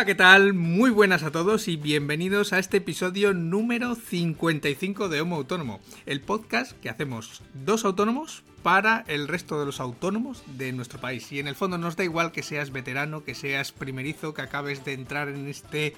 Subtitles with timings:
[0.00, 0.54] Hola, ¿qué tal?
[0.54, 6.22] Muy buenas a todos y bienvenidos a este episodio número 55 de Homo Autónomo, el
[6.22, 11.30] podcast que hacemos dos autónomos para el resto de los autónomos de nuestro país.
[11.32, 14.86] Y en el fondo nos da igual que seas veterano, que seas primerizo, que acabes
[14.86, 15.94] de entrar en este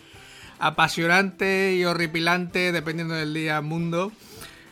[0.58, 4.10] apasionante y horripilante, dependiendo del día, mundo.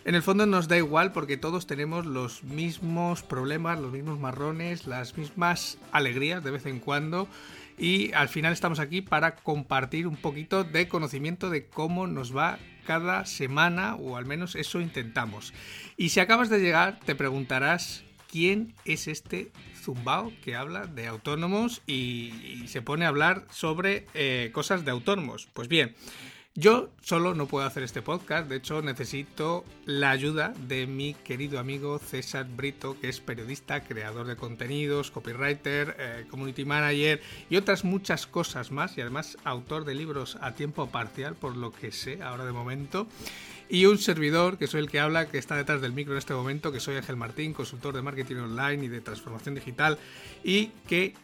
[0.04, 4.88] En el fondo nos da igual porque todos tenemos los mismos problemas, los mismos marrones,
[4.88, 7.28] las mismas alegrías de vez en cuando
[7.80, 12.58] y al final estamos aquí para compartir un poquito de conocimiento de cómo nos va
[12.86, 15.54] cada semana o al menos eso intentamos.
[15.96, 19.50] Y si acabas de llegar te preguntarás quién es este
[19.82, 25.48] zumbao que habla de autónomos y, se pone a hablar sobre eh, cosas de autónomos.
[25.54, 25.94] Pues bien,
[26.60, 31.58] yo solo no puedo hacer este podcast, de hecho necesito la ayuda de mi querido
[31.58, 37.82] amigo César Brito, que es periodista, creador de contenidos, copywriter, eh, community manager y otras
[37.82, 42.22] muchas cosas más, y además autor de libros a tiempo parcial, por lo que sé
[42.22, 43.06] ahora de momento.
[43.70, 46.34] Y un servidor, que soy el que habla, que está detrás del micro en este
[46.34, 49.96] momento, que soy Ángel Martín, consultor de marketing online y de transformación digital,
[50.44, 51.14] y que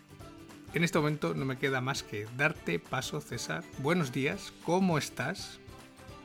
[0.76, 3.64] en este momento no me queda más que darte paso, César.
[3.78, 5.58] Buenos días, ¿cómo estás?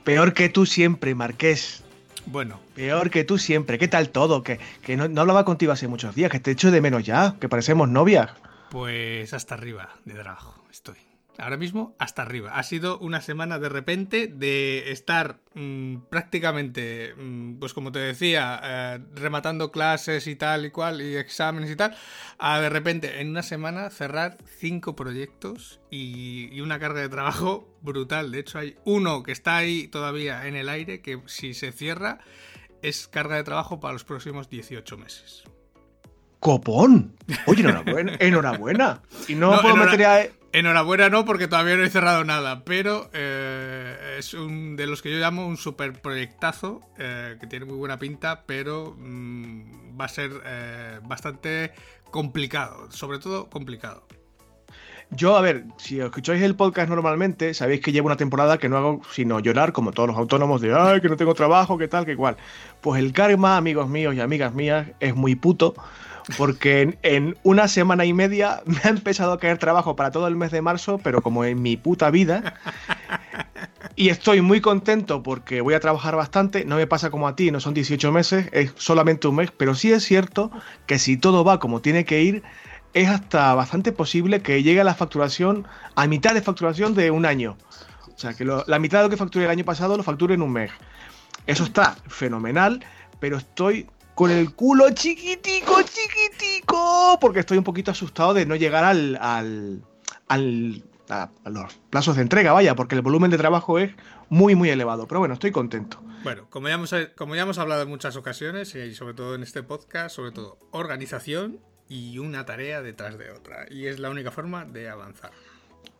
[0.04, 1.82] Peor que tú siempre, Marqués.
[2.26, 2.60] Bueno.
[2.74, 3.78] Peor que tú siempre.
[3.78, 4.42] ¿Qué tal todo?
[4.42, 7.36] Que, que no, no, hablaba contigo hace muchos días, que te echo de menos ya,
[7.40, 8.30] que parecemos novias.
[8.70, 10.96] Pues hasta arriba de trabajo estoy
[11.38, 12.56] ahora mismo hasta arriba.
[12.56, 18.60] Ha sido una semana de repente de estar mmm, prácticamente, mmm, pues como te decía,
[18.62, 21.96] eh, rematando clases y tal y cual, y exámenes y tal,
[22.38, 27.68] a de repente en una semana cerrar cinco proyectos y, y, una carga de trabajo
[27.82, 28.30] brutal.
[28.30, 32.18] De hecho, hay uno que está ahí todavía en el aire que si se cierra
[32.82, 35.44] es carga de trabajo para los próximos 18 meses.
[36.40, 37.14] ¡Copón!
[37.46, 38.16] Oye, enhorabuena.
[38.18, 39.02] enhorabuena.
[39.28, 43.08] Y no, no puedo meter a Enhorabuena no, porque todavía no he cerrado nada, pero
[43.14, 47.76] eh, es un de los que yo llamo un super proyectazo, eh, que tiene muy
[47.78, 51.72] buena pinta, pero mmm, va a ser eh, bastante
[52.10, 54.06] complicado, sobre todo complicado.
[55.14, 58.76] Yo, a ver, si escucháis el podcast normalmente, sabéis que llevo una temporada que no
[58.76, 62.04] hago sino llorar, como todos los autónomos, de ay, que no tengo trabajo, que tal,
[62.04, 62.36] que igual.
[62.82, 65.74] Pues el karma, amigos míos y amigas mías, es muy puto
[66.36, 70.36] porque en, una semana y media me ha empezado a caer trabajo para todo el
[70.36, 72.54] mes de marzo, pero como en mi puta vida.
[73.94, 77.50] Y estoy muy contento porque voy a trabajar bastante, no me pasa como a ti,
[77.50, 80.50] no son 18 meses, es solamente un mes, pero sí es cierto
[80.86, 82.42] que si todo va como tiene que ir,
[82.94, 87.26] es hasta bastante posible que llegue a la facturación, a mitad de facturación de un
[87.26, 87.56] año.
[88.14, 90.42] O sea, que la mitad de lo que facturé el año pasado lo facture en
[90.42, 90.70] un mes.
[91.46, 92.84] Eso está fenomenal,
[93.18, 98.84] pero estoy con el culo chiquitico, chiquitico, porque estoy un poquito asustado de no llegar
[98.84, 99.82] al, al,
[100.28, 103.92] al a, los plazos de entrega, vaya, porque el volumen de trabajo es
[104.28, 105.06] muy, muy elevado.
[105.06, 106.00] Pero bueno, estoy contento.
[106.22, 109.42] Bueno, como ya hemos, como ya hemos hablado en muchas ocasiones, y sobre todo en
[109.42, 113.66] este podcast, sobre todo organización y una tarea detrás de otra.
[113.70, 115.32] Y es la única forma de avanzar.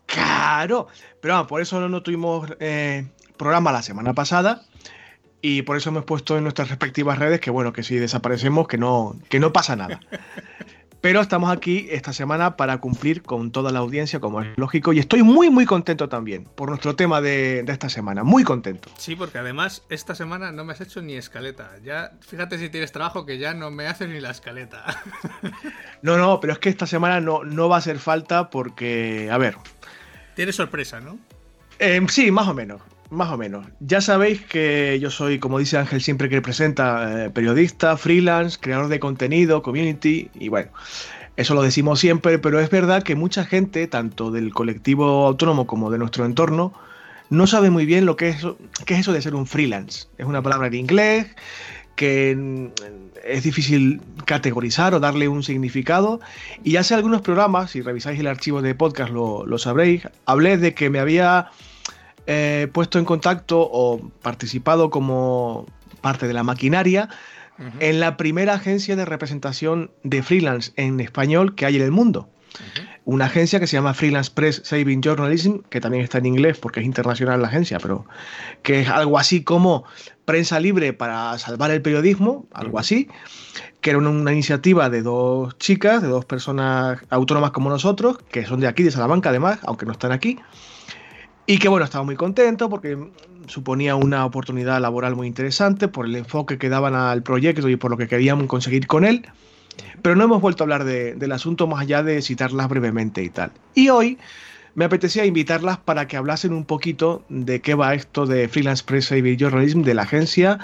[0.06, 0.88] Claro,
[1.20, 4.62] pero bueno, por eso no, no tuvimos eh, programa la semana pasada
[5.42, 8.78] y por eso hemos puesto en nuestras respectivas redes que bueno, que si desaparecemos, que
[8.78, 10.00] no, que no pasa nada.
[11.02, 15.00] Pero estamos aquí esta semana para cumplir con toda la audiencia, como es lógico, y
[15.00, 18.22] estoy muy, muy contento también por nuestro tema de, de, esta semana.
[18.22, 18.88] Muy contento.
[18.98, 21.72] Sí, porque además esta semana no me has hecho ni escaleta.
[21.82, 24.84] Ya, fíjate si tienes trabajo que ya no me haces ni la escaleta.
[26.02, 29.38] No, no, pero es que esta semana no, no va a hacer falta porque, a
[29.38, 29.56] ver.
[30.34, 31.16] Tienes sorpresa, ¿no?
[31.78, 32.82] Eh, sí, más o menos.
[33.12, 33.66] Más o menos.
[33.80, 38.88] Ya sabéis que yo soy, como dice Ángel siempre que presenta, eh, periodista, freelance, creador
[38.88, 40.70] de contenido, community, y bueno,
[41.36, 45.90] eso lo decimos siempre, pero es verdad que mucha gente, tanto del colectivo autónomo como
[45.90, 46.72] de nuestro entorno,
[47.28, 48.46] no sabe muy bien lo que es,
[48.86, 50.06] es eso de ser un freelance.
[50.16, 51.26] Es una palabra en inglés
[51.96, 52.70] que
[53.24, 56.20] es difícil categorizar o darle un significado.
[56.64, 60.72] Y hace algunos programas, si revisáis el archivo de podcast lo, lo sabréis, hablé de
[60.72, 61.50] que me había
[62.26, 65.66] eh, puesto en contacto o participado como
[66.00, 67.08] parte de la maquinaria
[67.58, 67.72] uh -huh.
[67.80, 72.28] en la primera agencia de representación de freelance en español que hay en el mundo.
[72.28, 72.88] Uh -huh.
[73.04, 76.80] una agencia que se llama Freelance Press Saving Journalism, que también está en inglés porque
[76.80, 78.04] es internacional la agencia, pero
[78.62, 79.84] que es algo así como
[80.24, 83.08] prensa libre para salvar el periodismo, algo así,
[83.80, 88.60] que era una, iniciativa de dos chicas, de dos personas autónomas como nosotros, que son
[88.60, 90.38] de aquí, de Salamanca además, aunque no están aquí,
[91.46, 92.96] y que bueno, estaba muy contento porque
[93.46, 97.90] suponía una oportunidad laboral muy interesante por el enfoque que daban al proyecto y por
[97.90, 99.26] lo que querían conseguir con él.
[100.02, 103.52] Pero no hemos vuelto a hablar del asunto más allá de citarlas brevemente y tal.
[103.74, 104.18] Y hoy
[104.74, 109.12] me apetecía invitarlas para que hablasen un poquito de qué va esto de Freelance Press
[109.12, 110.58] y Journalism de la agencia,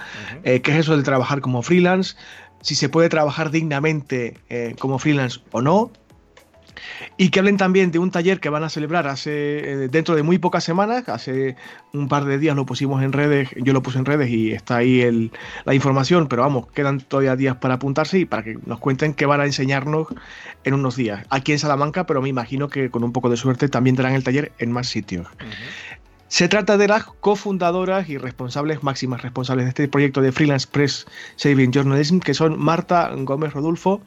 [0.45, 2.17] eh, qué es eso de trabajar como freelance,
[2.61, 5.91] si se puede trabajar dignamente eh, como freelance o no,
[7.17, 10.23] y que hablen también de un taller que van a celebrar hace eh, dentro de
[10.23, 11.57] muy pocas semanas, hace
[11.93, 14.77] un par de días lo pusimos en redes, yo lo puse en redes y está
[14.77, 15.31] ahí
[15.65, 19.27] la información, pero vamos, quedan todavía días para apuntarse y para que nos cuenten qué
[19.27, 20.09] van a enseñarnos
[20.65, 23.69] en unos días, aquí en Salamanca, pero me imagino que con un poco de suerte
[23.69, 25.27] también tendrán el taller en más sitios.
[26.29, 31.07] Se trata de las cofundadoras y responsables, máximas responsables de este proyecto de Freelance Press
[31.37, 34.03] Saving Journalism, que son Marta Gómez Rodulfo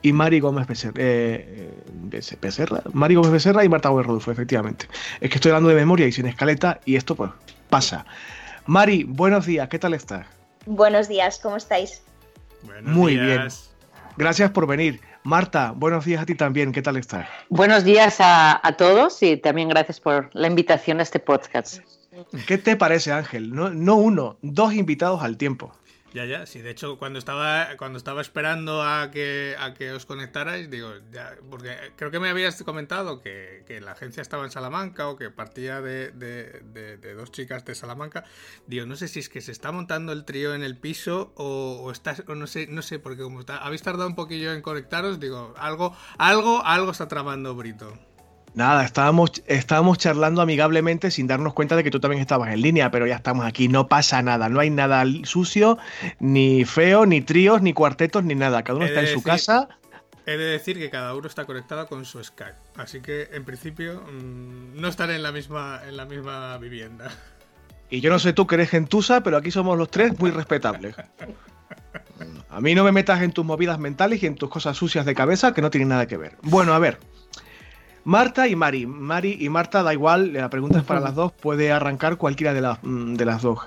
[0.00, 0.94] y Mari Gómez Becerra.
[0.96, 1.70] Eh,
[2.40, 2.82] Becerra.
[2.92, 4.88] Mari Gómez Becerra y Marta Gómez Rodulfo, efectivamente.
[5.20, 7.30] Es que estoy hablando de memoria y sin escaleta y esto pues
[7.68, 8.06] pasa.
[8.66, 10.26] Mari, buenos días, ¿qué tal estás?
[10.64, 12.02] Buenos días, ¿cómo estáis?
[12.82, 13.48] Muy bien.
[14.16, 15.00] Gracias por venir.
[15.26, 16.70] Marta, buenos días a ti también.
[16.70, 17.26] ¿Qué tal estás?
[17.48, 21.80] Buenos días a, todos y también gracias por la invitación a este podcast.
[22.46, 23.52] ¿Qué te parece, Ángel?
[23.52, 25.72] No, no uno, dos invitados al tiempo.
[26.16, 30.06] Ya, ya, sí, de hecho cuando estaba cuando estaba esperando a que, a que os
[30.06, 35.08] conectarais, digo, ya, porque creo que me habías comentado que, la agencia estaba en Salamanca
[35.10, 36.12] o que partía de,
[37.14, 38.24] dos chicas de Salamanca.
[38.66, 41.90] Digo, no sé si es que se está montando el trío en el piso o,
[41.92, 45.52] estás, o no sé, no sé, porque como habéis tardado un poquillo en conectaros, digo,
[45.58, 47.92] algo, algo, algo está tramando Brito.
[48.56, 52.90] Nada, estábamos, estábamos charlando amigablemente sin darnos cuenta de que tú también estabas en línea,
[52.90, 55.76] pero ya estamos aquí, no pasa nada, no hay nada sucio,
[56.20, 58.64] ni feo, ni tríos, ni cuartetos, ni nada.
[58.64, 59.68] Cada uno está en su casa.
[60.24, 64.00] He de decir que cada uno está conectado con su Skype, así que en principio
[64.00, 67.10] mm, no estaré en la misma, en la misma vivienda.
[67.90, 70.96] Y yo no sé tú que eres gentusa, pero aquí somos los tres muy respetables.
[72.48, 75.14] A mí no me metas en tus movidas mentales y en tus cosas sucias de
[75.14, 76.38] cabeza que no tienen nada que ver.
[76.40, 76.98] Bueno, a ver.
[78.06, 78.86] Marta y Mari.
[78.86, 82.60] Mari y Marta, da igual, la pregunta es para las dos, puede arrancar cualquiera de,
[82.60, 83.58] las, mm, de las dos.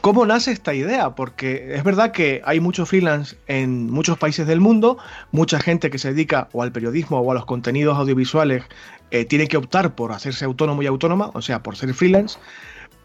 [0.00, 1.10] ¿Cómo nace esta idea?
[1.10, 4.98] Porque es verdad que hay muchos freelance en muchos países del mundo,
[5.30, 8.64] mucha gente que se dedica o al periodismo o a los contenidos audiovisuales
[9.12, 12.40] eh, tiene que optar por hacerse autónomo y autónoma, o sea, por ser freelance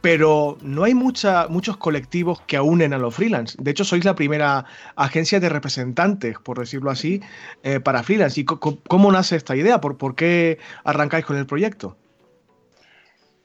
[0.01, 3.56] pero no hay mucha, muchos colectivos que unen a los freelance.
[3.62, 4.65] De hecho, sois la primera
[4.95, 7.21] agencia de representantes, por decirlo así,
[7.63, 8.42] eh, para freelance.
[8.42, 9.80] ¿Y cómo nace esta idea?
[9.80, 11.95] ¿Por, ¿Por, qué arrancáis con el proyecto?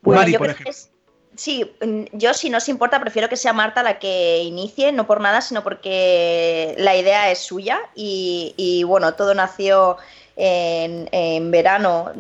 [0.03, 0.73] Mari, por ejemplo.
[1.35, 5.07] sí, mm, yo si no os importa, prefiero que sea Marta la que inicie, no
[5.07, 9.99] por nada, sino porque la idea es suya y, y bueno, todo nació
[10.37, 12.13] en, verano,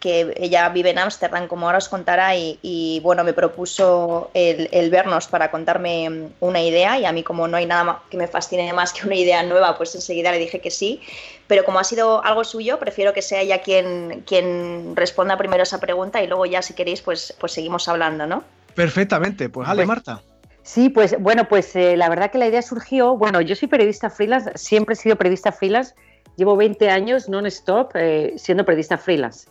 [0.00, 5.26] que ella vive en Ámsterdam, como ahora os contará, y, bueno, me propuso el, vernos
[5.28, 8.92] para contarme una idea y a mí como no hay nada que me fascine más
[8.92, 11.02] que una idea nueva, pues enseguida le dije que sí,
[11.46, 15.78] pero como ha sido algo suyo, prefiero que sea ella quien, quien responda primero esa
[15.78, 18.44] pregunta y luego ya si queréis, pues, pues seguimos hablando, ¿no?
[18.74, 20.22] Perfectamente, pues dale, pues Marta.
[20.62, 24.10] Sí, pues bueno, pues eh, la verdad que la idea surgió, bueno, yo soy periodista
[24.10, 25.94] freelance, siempre he sido periodista freelance
[26.38, 29.50] Llevo 20 años non-stop eh, siendo periodista freelance.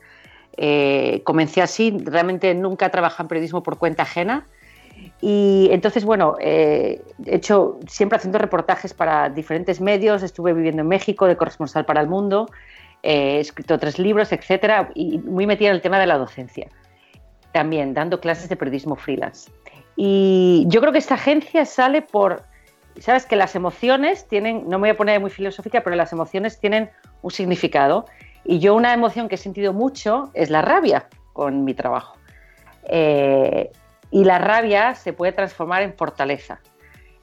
[0.56, 4.48] Eh, comencé así, realmente nunca trabajado en periodismo por cuenta ajena.
[5.20, 10.24] Y entonces, bueno, eh, he hecho siempre haciendo reportajes para diferentes medios.
[10.24, 12.48] Estuve viviendo en México de corresponsal para el mundo.
[13.04, 16.70] he escrito tres libros, etcétera, y muy metida en el tema de la docencia.
[17.52, 19.52] También dando clases de periodismo freelance.
[19.98, 22.44] Y yo creo que esta agencia sale por
[23.00, 26.60] sabes que las emociones tienen, no me voy a poner muy filosófica, pero las emociones
[26.60, 26.90] tienen
[27.22, 28.06] un significado.
[28.44, 32.18] Y yo una emoción que he sentido mucho es la rabia con mi trabajo.
[32.86, 33.72] Eh,
[34.10, 36.60] y la rabia se puede transformar en fortaleza.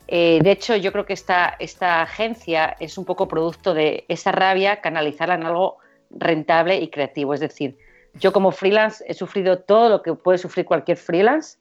[0.07, 4.33] Eh, de hecho, yo creo que esta, esta agencia es un poco producto de esa
[4.33, 5.79] rabia canalizarla en algo
[6.11, 7.33] rentable y creativo.
[7.33, 7.79] Es decir,
[8.15, 11.59] yo como freelance he sufrido todo lo que puede sufrir cualquier freelance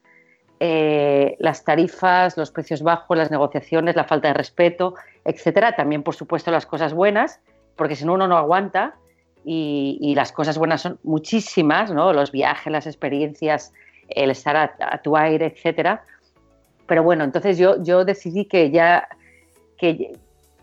[0.66, 5.76] eh, las tarifas, los precios bajos, las negociaciones, la falta de respeto, etcétera.
[5.76, 7.42] También, por supuesto, las cosas buenas,
[7.76, 8.96] porque si no uno no aguanta.
[9.44, 12.14] Y, las cosas buenas son muchísimas, ¿no?
[12.14, 13.74] Los viajes, las experiencias,
[14.08, 16.06] el estar a, tu aire, etcétera.
[16.88, 19.10] Pero bueno, entonces yo, yo decidí que ya
[19.78, 20.14] que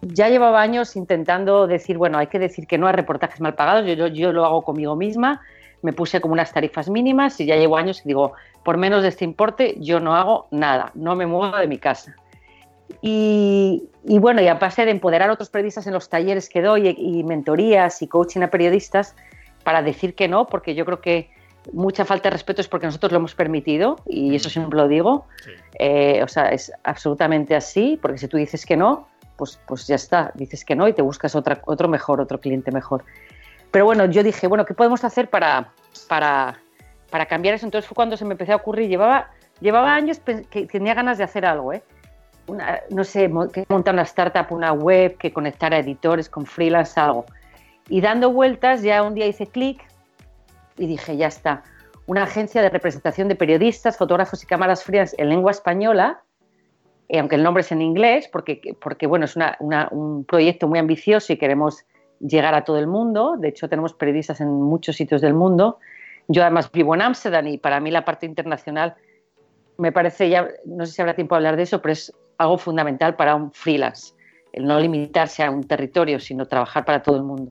[0.01, 3.85] ya llevaba años intentando decir, bueno, hay que decir que no a reportajes mal pagados,
[3.85, 5.43] yo, yo, lo hago conmigo misma,
[5.83, 8.33] me puse como unas tarifas mínimas y ya llevo años y digo,
[8.65, 12.15] por menos de este importe yo no hago nada, no me muevo de mi casa.
[13.03, 17.23] Y, bueno, y aparte de empoderar a otros periodistas en los talleres que doy y,
[17.25, 19.15] mentorías y coaching a periodistas
[19.63, 21.31] para decir que no, porque yo creo que
[21.73, 25.27] mucha falta de respeto es porque nosotros lo hemos permitido y eso siempre lo digo.
[25.79, 29.95] Eh, o sea, es absolutamente así, porque si tú dices que no, pues, pues ya
[29.95, 33.05] está, dices que no y te buscas otra, otro mejor, otro cliente mejor.
[33.71, 35.73] Pero bueno, yo dije, bueno, ¿qué podemos hacer para,
[36.09, 36.61] para,
[37.11, 37.67] para cambiar eso?
[37.67, 41.25] Entonces fue cuando se me empezó a ocurrir, llevaba, llevaba años que tenía ganas de
[41.25, 41.83] hacer algo, ¿eh?
[42.91, 47.27] no sé, montar una startup, una web, que conectara editores con freelance, algo.
[47.89, 49.81] Y dando vueltas, ya un día hice clic
[50.77, 51.63] y dije, ya está,
[52.07, 56.23] una agencia de representación de periodistas, fotógrafos y cámaras freelance en lengua española
[57.13, 59.37] eh, aunque el nombre es en inglés, porque, porque bueno, es
[59.91, 61.85] un proyecto muy ambicioso y queremos
[62.21, 63.37] llegar a todo el mundo.
[63.37, 65.79] De hecho, tenemos periodistas en muchos sitios del mundo.
[66.33, 68.95] Yo además vivo en Ámsterdam y para mí la parte internacional
[69.79, 72.57] me parece ya, no sé si habrá tiempo de hablar de eso, pero es algo
[72.57, 74.15] fundamental para un freelance,
[74.53, 77.51] el no limitarse a un territorio, sino trabajar para todo el mundo.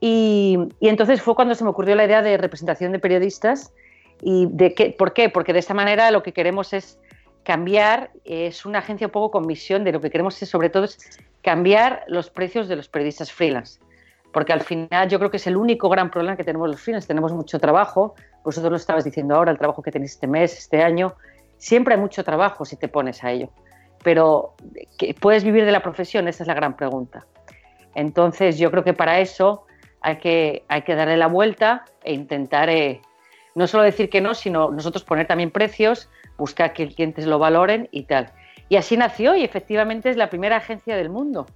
[0.00, 3.72] Y, y entonces fue cuando se me ocurrió la idea de representación de periodistas.
[4.20, 4.90] ¿Y de qué?
[4.90, 5.28] ¿Por qué?
[5.28, 6.98] Porque de esta manera lo que queremos es
[7.44, 10.84] cambiar, es una agencia un poco con misión de lo que queremos es sobre todo
[10.84, 10.98] es
[11.40, 13.80] cambiar los precios de los periodistas freelance.
[14.32, 17.08] Porque al final yo creo que es el único gran problema que tenemos los freelance.
[17.08, 20.82] Tenemos mucho trabajo, vosotros lo estabas diciendo ahora, el trabajo que tenéis este mes, este
[20.82, 21.14] año.
[21.56, 23.50] Siempre hay mucho trabajo si te pones a ello.
[24.02, 24.54] Pero
[25.20, 26.28] ¿puedes vivir de la profesión?
[26.28, 27.26] Esa es la gran pregunta.
[27.94, 29.64] Entonces yo creo que para eso
[30.00, 33.00] hay que, hay que darle la vuelta e intentar eh,
[33.54, 37.88] no solo decir que no, sino nosotros poner también precios buscar que clientes lo valoren
[37.90, 38.32] y tal.
[38.68, 41.46] Y así nació y efectivamente es la primera agencia del mundo.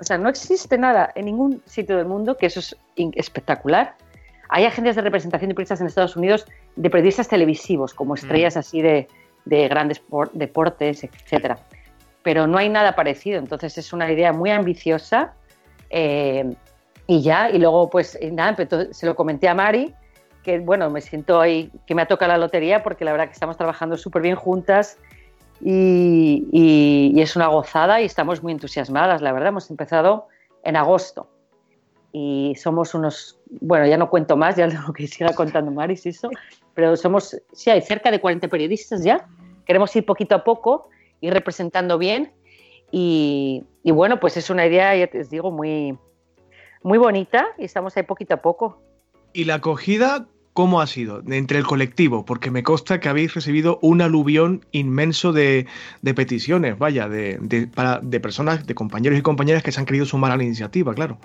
[0.00, 3.94] O sea, no existe nada en ningún sitio del mundo que eso es espectacular.
[4.48, 8.58] Hay agencias de representación de periodistas en Estados Unidos de periodistas televisivos, como estrellas mm.
[8.58, 9.08] así de,
[9.44, 10.02] grandes
[10.32, 11.58] deportes, etcétera.
[12.22, 13.38] Pero no hay nada parecido.
[13.38, 15.34] Entonces es una idea muy ambiciosa
[15.90, 16.54] eh,
[17.06, 17.50] y ya.
[17.50, 18.56] Y luego, pues nada,
[18.90, 19.94] se lo comenté a Mari
[20.48, 23.34] que bueno, me siento ahí, que me ha tocado la lotería porque la verdad que
[23.34, 24.96] estamos trabajando súper bien juntas
[25.60, 30.28] y, es una gozada y estamos muy entusiasmadas, la verdad, hemos empezado
[30.62, 31.28] en agosto
[32.12, 36.30] y somos unos, bueno, ya no cuento más, ya lo que siga contando Maris eso,
[36.74, 39.26] pero somos, sí, hay cerca de 40 periodistas ya,
[39.66, 40.88] queremos ir poquito a poco,
[41.20, 42.32] ir representando bien
[42.90, 45.98] y, bueno, pues es una idea, ya te digo, muy,
[46.82, 48.82] muy bonita y estamos ahí poquito a poco.
[49.34, 50.26] ¿Y la acogida
[50.58, 52.24] ¿Cómo ha sido entre el colectivo?
[52.24, 55.68] Porque me consta que habéis recibido un aluvión inmenso de,
[56.16, 57.38] peticiones, vaya, de,
[58.20, 61.16] personas, de compañeros y compañeras que se han querido sumar a la iniciativa, claro.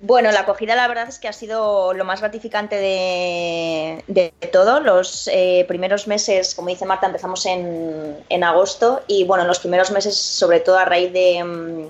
[0.00, 4.80] Bueno, la acogida la verdad es que ha sido lo más gratificante de, todo.
[4.80, 9.58] Los eh, primeros meses, como dice Marta, empezamos en, en, agosto y bueno, en los
[9.58, 11.44] primeros meses, sobre todo a raíz de...
[11.44, 11.88] Mm,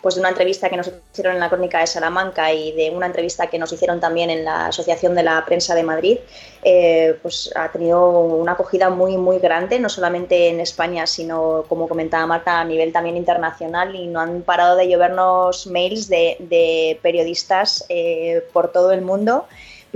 [0.00, 3.06] pues de una entrevista que nos hicieron en la Crónica de Salamanca y de una
[3.06, 6.18] entrevista que nos hicieron también en la Asociación de la Prensa de Madrid,
[6.62, 11.88] eh, pues ha tenido una acogida muy, muy grande, no solamente en España, sino, como
[11.88, 17.84] comentaba Marta, a nivel también internacional y no han parado de llovernos mails de, periodistas
[17.88, 19.46] eh, por todo el mundo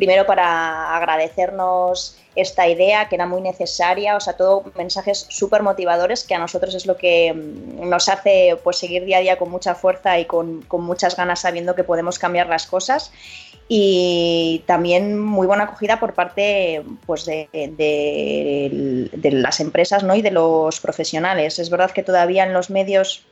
[0.01, 6.25] primero para agradecernos esta idea que era muy necesaria, o sea, todo mensajes súper motivadores
[6.25, 9.51] que a nosotros es lo que mm, nos hace pues seguir día a día con
[9.51, 13.13] mucha fuerza y con, muchas ganas sabiendo que podemos cambiar las cosas
[13.69, 20.15] y también muy buena acogida por parte pues de, de, las empresas ¿no?
[20.15, 21.59] y de los profesionales.
[21.59, 23.27] Es verdad que todavía en los medios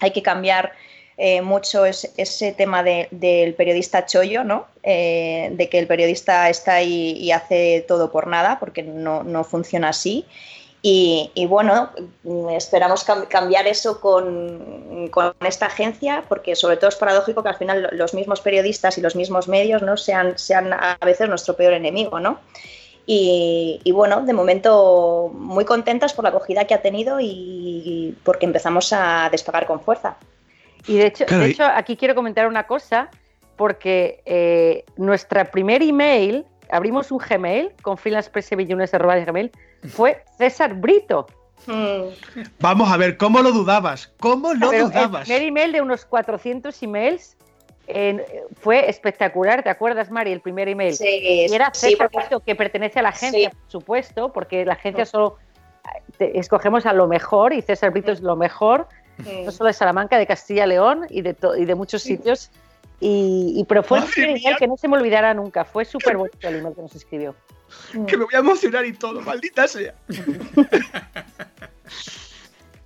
[0.00, 0.72] hay que cambiar
[1.22, 4.64] eh, mucho es, ese tema del periodista chollo, ¿no?
[4.82, 9.90] Eh, de que el periodista está ahí y hace todo por nada, porque no, funciona
[9.90, 10.24] así.
[10.80, 11.90] Y, bueno,
[12.56, 15.10] esperamos cambiar eso con,
[15.46, 19.14] esta agencia, porque sobre todo es paradójico que al final los mismos periodistas y los
[19.14, 19.98] mismos medios ¿no?
[19.98, 22.40] sean, sean a veces nuestro peor enemigo, ¿no?
[23.04, 28.94] Y, bueno, de momento muy contentas por la acogida que ha tenido y porque empezamos
[28.94, 30.16] a despegar con fuerza.
[30.86, 33.10] Y de hecho, de hecho aquí quiero comentar una cosa,
[33.56, 39.50] porque eh, nuestra primer email, abrimos un Gmail con freelancepressvillunes.gmail,
[39.88, 41.26] fue César Brito.
[41.66, 42.08] Hmm.
[42.58, 44.12] Vamos a ver, ¿cómo lo dudabas?
[44.18, 45.28] ¿Cómo lo dudabas?
[45.28, 47.36] El primer email de unos 400 emails
[48.60, 50.32] fue espectacular, ¿te acuerdas, Mari?
[50.32, 50.94] El primer email.
[50.94, 51.06] Sí,
[51.48, 55.36] y era César Brito, que pertenece a la agencia, por supuesto, porque la agencia solo
[56.18, 58.86] escogemos a lo mejor y César Brito es lo mejor
[59.44, 62.50] no solo de Salamanca, de Castilla León y de, y de muchos sitios.
[63.00, 65.64] Y, pero fue un email que no se me olvidará nunca.
[65.64, 67.34] Fue súper bonito el email que nos escribió.
[68.06, 69.94] Que me voy a emocionar y todo, maldita sea.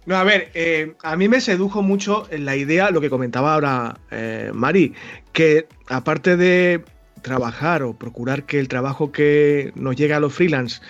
[0.07, 3.99] No, a ver, eh, a mí me sedujo mucho la idea, lo que comentaba ahora
[4.11, 4.93] eh, Mari,
[5.33, 6.85] que aparte de
[7.23, 10.83] trabajar o procurar que el trabajo que nos llega a los freelance,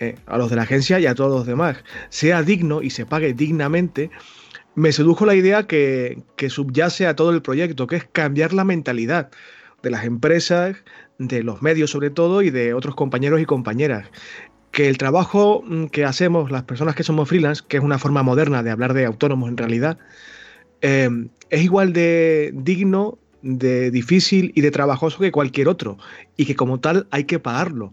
[0.00, 1.78] eh, a los de la agencia y a todos los demás,
[2.10, 4.10] sea digno y se pague dignamente,
[4.74, 9.30] me sedujo la idea que, subyace a todo el proyecto, que es cambiar la mentalidad
[9.82, 10.76] de las empresas,
[11.18, 14.08] de los medios sobre todo y de otros compañeros y compañeras.
[14.70, 18.22] Que el trabajo mm, que hacemos las personas que somos freelance, que es una forma
[18.22, 19.98] moderna de hablar de autónomos en realidad,
[20.80, 25.98] em, es igual de digno, de difícil y de trabajoso que cualquier otro,
[26.36, 27.92] y que como tal hay que pagarlo,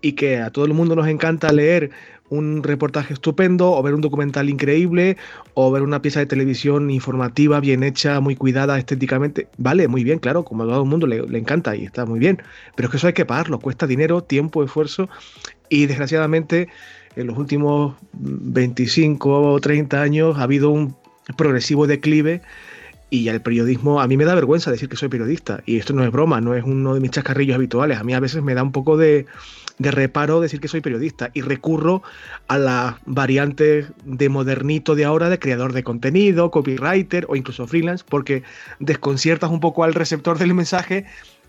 [0.00, 1.90] y que a todo el mundo nos encanta leer
[2.30, 5.16] un reportaje estupendo, o ver un documental increíble,
[5.54, 9.48] o ver una pieza de televisión informativa, bien hecha, muy cuidada estéticamente.
[9.56, 12.18] Vale, muy bien, claro, como a todo el mundo le, le, encanta y está muy
[12.18, 12.42] bien.
[12.76, 15.08] Pero es que eso hay que pagarlo, cuesta dinero, tiempo, esfuerzo,
[15.68, 16.68] y desgraciadamente
[17.16, 20.96] en los últimos 25 o 30 años ha habido un
[21.36, 22.42] progresivo declive
[23.10, 26.04] y el periodismo, a mí me da vergüenza decir que soy periodista, y esto no
[26.04, 28.62] es broma, no es uno de mis chascarrillos habituales, a mí a veces me da
[28.62, 29.26] un poco de,
[29.78, 32.02] de reparo decir que soy periodista y recurro
[32.48, 38.04] a las variantes de modernito de ahora de creador de contenido, copywriter o incluso freelance,
[38.08, 38.42] porque
[38.80, 41.06] desconciertas un poco al receptor del mensaje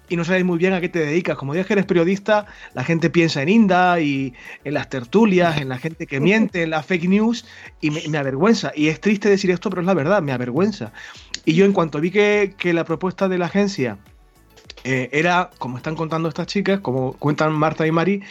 [0.10, 1.38] y no sabes muy bien a qué te dedicas.
[1.38, 4.34] Como dices que eres periodista, la gente piensa en Inda y
[4.64, 7.46] en las tertulias, en la gente que miente, en la fake news,
[7.80, 8.72] y me, avergüenza.
[8.76, 10.92] Y es triste decir esto, pero es la verdad, me avergüenza.
[11.46, 13.98] Y yo en cuanto vi que, la propuesta de la agencia
[14.84, 18.22] eh, era, como están contando estas chicas, como cuentan Marta y Mari,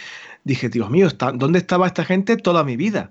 [0.45, 3.11] dije, Dios mío, ¿dónde estaba esta gente toda mi vida?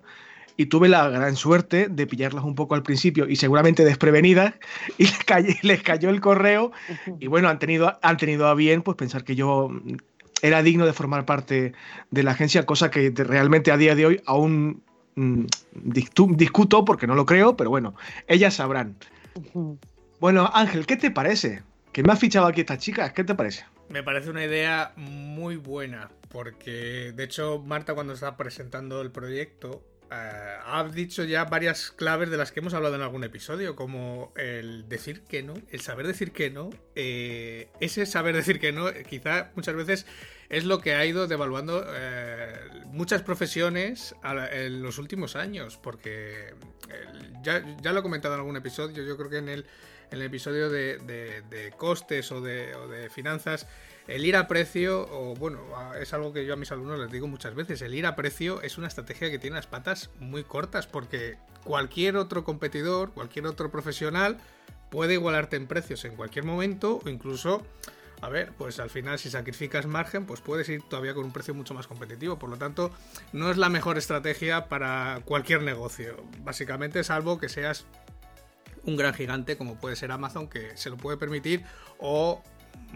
[0.57, 4.55] y tuve la gran suerte de pillarlas un poco al principio y seguramente desprevenidas
[4.97, 5.07] y
[5.61, 6.71] les, cayó el correo
[7.19, 9.69] y bueno, han tenido, han tenido a bien pues pensar que yo
[10.41, 11.73] era digno de formar parte
[12.11, 14.81] de la agencia, cosa que realmente a día de hoy aún
[15.15, 17.95] mm, discuto porque no lo creo, pero bueno,
[18.27, 18.95] ellas sabrán.
[20.19, 21.61] Bueno, Ángel, ¿qué te parece?
[21.97, 23.65] Que me ha fichado aquí estas chicas, ¿qué te parece?
[23.89, 29.83] Me parece una idea muy buena, porque de hecho Marta cuando estaba presentando el proyecto
[30.11, 34.31] eh, has dicho ya varias claves de las que hemos hablado en algún episodio, como
[34.35, 36.69] el decir que no, el saber decir que no.
[36.93, 40.05] Eh, ese saber decir que no, quizá muchas veces
[40.49, 42.59] es lo que ha ido devaluando eh,
[42.91, 44.13] muchas profesiones
[44.51, 46.53] en los últimos años, porque
[47.41, 47.59] ya,
[47.91, 49.65] lo he comentado en algún episodio, yo creo que en el,
[50.11, 53.67] en el episodio de, costes o de finanzas
[54.07, 55.59] el ir a precio, o bueno,
[55.99, 58.61] es algo que yo a mis alumnos les digo muchas veces, el ir a precio
[58.61, 63.69] es una estrategia que tiene las patas muy cortas porque cualquier otro competidor, cualquier otro
[63.69, 64.37] profesional
[64.89, 67.65] puede igualarte en precios en cualquier momento o incluso,
[68.21, 71.53] a ver, pues al final si sacrificas margen, pues puedes ir todavía con un precio
[71.53, 72.39] mucho más competitivo.
[72.39, 72.91] Por lo tanto,
[73.33, 76.15] no es la mejor estrategia para cualquier negocio,
[76.45, 77.85] básicamente salvo que seas
[78.87, 81.63] un gran gigante como puede ser Amazon que se lo puede permitir
[81.99, 82.41] o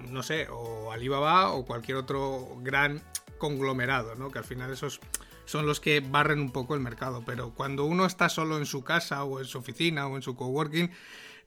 [0.09, 3.01] no sé, o Alibaba o cualquier otro gran
[3.37, 4.29] conglomerado, ¿no?
[4.29, 4.99] Que al final esos
[5.45, 7.23] son los que barren un poco el mercado.
[7.25, 10.35] Pero cuando uno está solo en su casa o en su oficina o en su
[10.35, 10.91] coworking,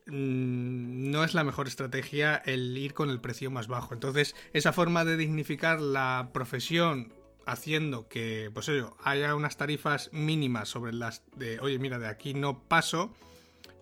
[0.07, 3.95] mm, no es la mejor estrategia el ir con el precio más bajo.
[3.95, 7.13] Entonces, esa forma de dignificar la profesión
[7.47, 8.71] haciendo que, pues
[9.05, 13.15] haya unas tarifas mínimas sobre las de, oye, mira, de aquí no paso,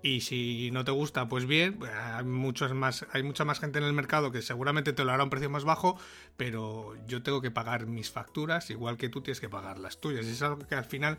[0.03, 1.79] y si no te gusta, pues bien,
[2.15, 5.23] hay, muchos más, hay mucha más gente en el mercado que seguramente te lo hará
[5.23, 5.99] a un precio más bajo,
[6.37, 10.27] pero yo tengo que pagar mis facturas igual que tú tienes que pagar las tuyas.
[10.27, 11.17] Es algo que al final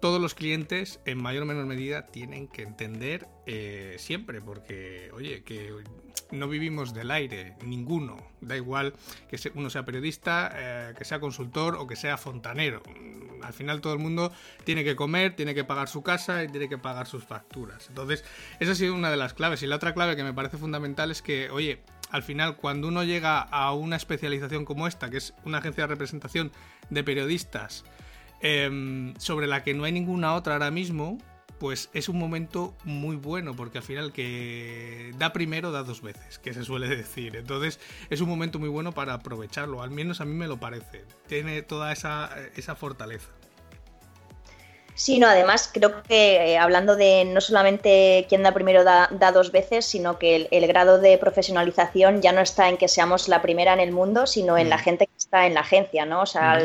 [0.00, 5.42] todos los clientes, en mayor o menor medida, tienen que entender eh, siempre, porque, oye,
[5.42, 5.72] que
[6.30, 8.16] no vivimos del aire, ninguno.
[8.40, 8.94] Da igual
[9.28, 12.82] que uno sea periodista, eh, que sea consultor o que sea fontanero.
[13.42, 14.32] Al final todo el mundo
[14.64, 17.88] tiene que comer, tiene que pagar su casa y tiene que pagar sus facturas.
[17.88, 18.24] Entonces,
[18.60, 19.62] esa ha sido una de las claves.
[19.62, 23.04] Y la otra clave que me parece fundamental es que, oye, al final cuando uno
[23.04, 26.52] llega a una especialización como esta, que es una agencia de representación
[26.90, 27.84] de periodistas,
[28.40, 31.18] Em, sobre la que no hay ninguna otra ahora mismo,
[31.58, 36.38] pues es un momento muy bueno, porque al final que da primero da dos veces,
[36.38, 37.36] que se suele decir.
[37.36, 41.04] Entonces es un momento muy bueno para aprovecharlo, al menos a mí me lo parece.
[41.26, 42.30] Tiene toda esa,
[42.76, 43.28] fortaleza.
[44.94, 49.52] Sí, no, además creo que eh, hablando de no solamente quien da primero da, dos
[49.52, 53.72] veces, sino que el, grado de profesionalización ya no está en que seamos la primera
[53.72, 54.80] en el mundo, sino en la mm.
[54.80, 56.22] gente que está en la agencia, ¿no?
[56.22, 56.60] O sea,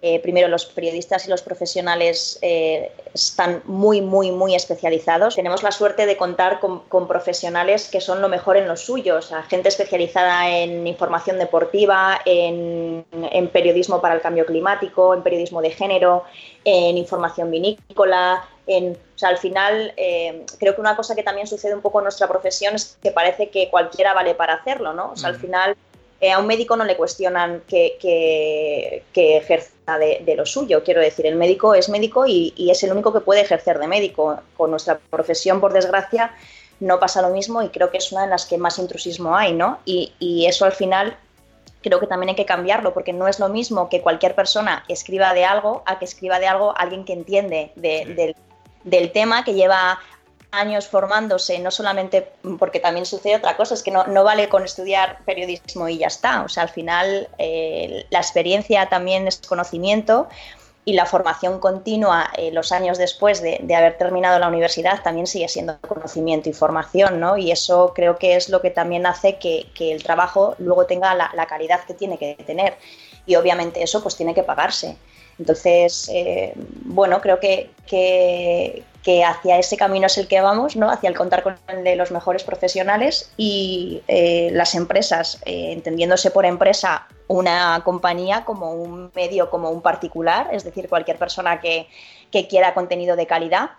[0.00, 5.34] eh, primero, los periodistas y los profesionales eh, están muy, muy, muy especializados.
[5.34, 9.68] Tenemos la suerte de contar con, profesionales que son lo mejor en los suyos, gente
[9.68, 13.04] especializada en información deportiva, en,
[13.52, 16.22] periodismo para el cambio climático, en periodismo de género,
[16.64, 18.48] en información vinícola.
[18.68, 22.28] En, al final, eh, creo que una cosa que también sucede un poco en nuestra
[22.28, 25.10] profesión es que parece que cualquiera vale para hacerlo, ¿no?
[25.12, 25.76] O sea, al final
[26.20, 30.82] eh, a un médico no le cuestionan que, ejerza de, lo suyo.
[30.82, 34.40] Quiero decir, el médico es médico y, es el único que puede ejercer de médico.
[34.56, 36.34] Con nuestra profesión, por desgracia,
[36.80, 39.52] no pasa lo mismo y creo que es una de las que más intrusismo hay,
[39.52, 39.78] ¿no?
[39.84, 41.16] Y, eso al final
[41.82, 45.32] creo que también hay que cambiarlo porque no es lo mismo que cualquier persona escriba
[45.32, 48.34] de algo a que escriba de algo alguien que entiende del,
[48.82, 50.00] del tema, que lleva
[50.50, 55.18] años formándose, no solamente porque también sucede otra cosa, es que no, vale con estudiar
[55.24, 56.42] periodismo y ya está.
[56.42, 60.28] O sea, al final eh, la experiencia también es conocimiento
[60.84, 65.48] y la formación continua eh, los años después de, haber terminado la universidad también sigue
[65.48, 67.36] siendo conocimiento y formación, ¿no?
[67.36, 71.30] Y eso creo que es lo que también hace que, el trabajo luego tenga la,
[71.34, 72.78] la calidad que tiene que tener.
[73.26, 74.96] Y obviamente eso pues tiene que pagarse.
[75.38, 78.82] Entonces, eh, bueno, creo que, que,
[79.24, 80.90] hacia ese camino es el que vamos, ¿no?
[80.90, 86.30] hacia el contar con el de los mejores profesionales y eh, las empresas, eh, entendiéndose
[86.30, 91.88] por empresa una compañía como un medio, como un particular, es decir, cualquier persona que,
[92.48, 93.70] quiera contenido de calidad,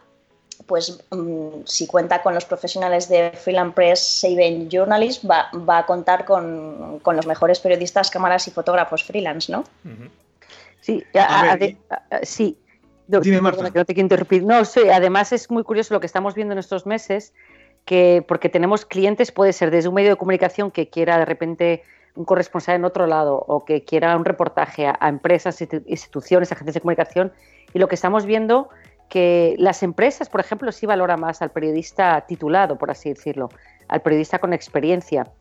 [0.68, 6.26] pues mm, si cuenta con los profesionales de Freelance Press Saving Journalist, va, a contar
[6.26, 9.64] con, los mejores periodistas, cámaras y fotógrafos freelance, ¿no?
[10.82, 11.04] Sí,
[12.24, 12.58] sí.
[13.10, 13.64] No, Dime, Marta.
[13.64, 14.44] no te quiero interrumpir.
[14.44, 17.34] No, sí, además es muy curioso lo que estamos viendo en estos meses,
[17.84, 21.82] que porque tenemos clientes, puede ser desde un medio de comunicación que quiera de repente
[22.16, 26.82] un corresponsal en otro lado o que quiera un reportaje a, empresas, instituciones, agencias de
[26.82, 27.32] comunicación,
[27.74, 28.70] y lo que estamos viendo
[29.10, 33.50] que las empresas, por ejemplo, sí valoran más al periodista titulado, por así decirlo,
[33.88, 35.32] al periodista con experiencia.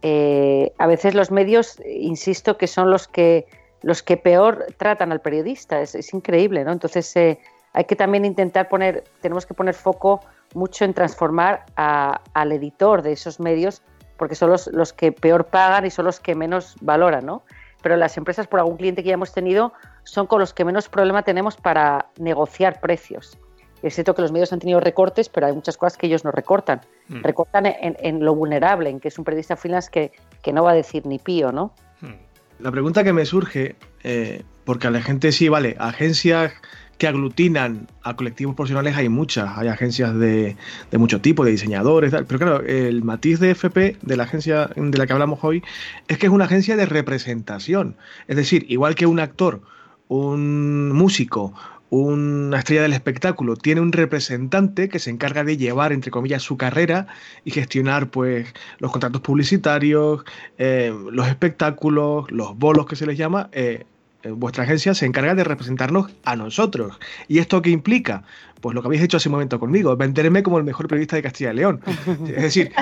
[0.00, 3.46] Eh, a veces los medios, insisto, que son los que
[3.82, 5.80] los que peor tratan al periodista.
[5.80, 6.72] Es, increíble, ¿no?
[6.72, 7.38] Entonces eh,
[7.72, 10.20] hay que también intentar poner, tenemos que poner foco
[10.54, 13.82] mucho en transformar al editor de esos medios,
[14.16, 17.42] porque son los, los, que peor pagan y son los que menos valoran, ¿no?
[17.82, 20.88] Pero las empresas, por algún cliente que ya hemos tenido, son con los que menos
[20.88, 23.38] problema tenemos para negociar precios.
[23.82, 26.32] Es cierto que los medios han tenido recortes, pero hay muchas cosas que ellos no
[26.32, 26.80] recortan.
[27.08, 27.22] Mm.
[27.22, 30.12] Recortan en, lo vulnerable, en que es un periodista freelance que,
[30.42, 31.72] que no va a decir ni pío, ¿no?
[32.00, 32.14] Mm.
[32.60, 36.52] La pregunta que me surge, eh, porque a la gente sí, vale, agencias
[36.98, 40.56] que aglutinan a colectivos profesionales hay muchas, hay agencias de,
[40.92, 45.06] mucho tipo, de diseñadores, pero claro, el matiz de FP, de la agencia de la
[45.06, 45.62] que hablamos hoy,
[46.08, 47.96] es que es una agencia de representación.
[48.26, 49.62] Es decir, igual que un actor,
[50.08, 51.54] un músico,
[51.90, 56.56] una estrella del espectáculo tiene un representante que se encarga de llevar, entre comillas, su
[56.56, 57.06] carrera
[57.44, 60.24] y gestionar pues los contratos publicitarios,
[60.58, 63.48] eh, los espectáculos, los bolos que se les llama.
[63.52, 63.84] Eh,
[64.22, 66.98] eh, vuestra agencia se encarga de representarnos a nosotros.
[67.26, 68.24] ¿Y esto qué implica?
[68.60, 71.22] Pues lo que habéis hecho hace un momento conmigo, venderme como el mejor periodista de
[71.22, 71.80] Castilla y León.
[72.26, 72.72] Es decir,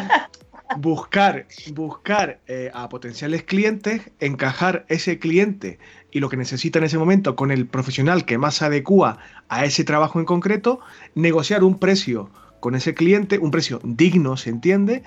[0.79, 2.41] buscar, buscar
[2.73, 5.79] a potenciales clientes, encajar ese cliente
[6.17, 9.19] y lo que necesita en ese momento con el profesional que más se adecua
[9.51, 10.81] a ese trabajo en concreto,
[11.15, 15.03] negociar un precio con ese cliente, un precio digno, se entiende,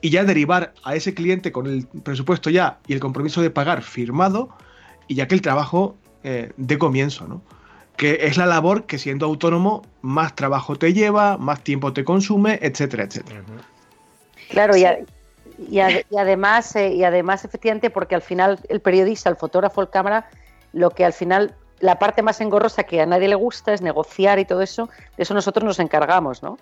[0.00, 3.82] y ya derivar a ese cliente con el presupuesto ya y el compromiso de pagar
[3.82, 4.48] firmado,
[5.08, 7.42] y ya que el trabajo eh, de comienzo, ¿no?
[7.96, 12.60] Que es la labor que siendo autónomo más trabajo te lleva, más tiempo te consume,
[12.62, 13.42] etcétera, etcétera.
[14.50, 14.84] Claro, y,
[15.68, 20.28] y, además, eh, y además, efectivamente, porque al final el periodista, el fotógrafo, el cámara,
[20.74, 24.38] lo que al final la parte más engorrosa que a nadie le gusta es negociar
[24.38, 26.56] y todo eso, de eso nosotros nos encargamos, ¿no?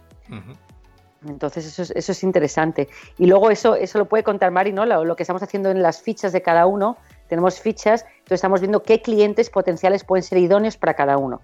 [1.27, 2.89] Entonces eso es, eso es interesante.
[3.19, 4.85] Y luego eso, eso lo puede contar Mari, ¿no?
[4.87, 6.97] Lo, que estamos haciendo en las fichas de cada uno,
[7.29, 11.41] tenemos fichas, entonces estamos viendo qué clientes potenciales pueden ser idóneos para cada uno.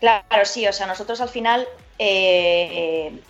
[0.00, 1.66] Claro, sí, o sea, nosotros al final
[1.98, 3.20] eh,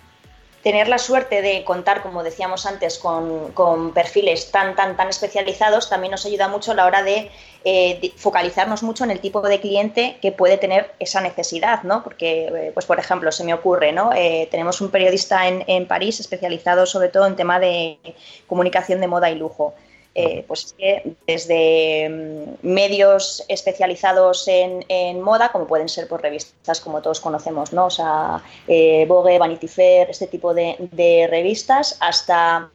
[0.63, 6.13] tener la suerte de contar, como decíamos antes, con, perfiles tan, tan, tan especializados también
[6.13, 7.31] nos ayuda mucho a la hora de,
[7.65, 12.05] eh, focalizarnos mucho en el tipo de cliente que puede tener esa necesidad, ¿no?
[12.05, 14.13] Porque, eh, pues por ejemplo, se me ocurre, ¿no?
[14.15, 17.99] Eh, tenemos un periodista en, en París especializado sobre todo en tema de
[18.47, 19.75] comunicación de moda y lujo.
[20.15, 26.81] Eh, pues que desde mm, medios especializados en, moda, como pueden ser por pues, revistas
[26.81, 27.87] como todos conocemos, ¿no?
[27.87, 32.69] O sea, eh, Vogue, Vanity Fair, este tipo de, revistas, hasta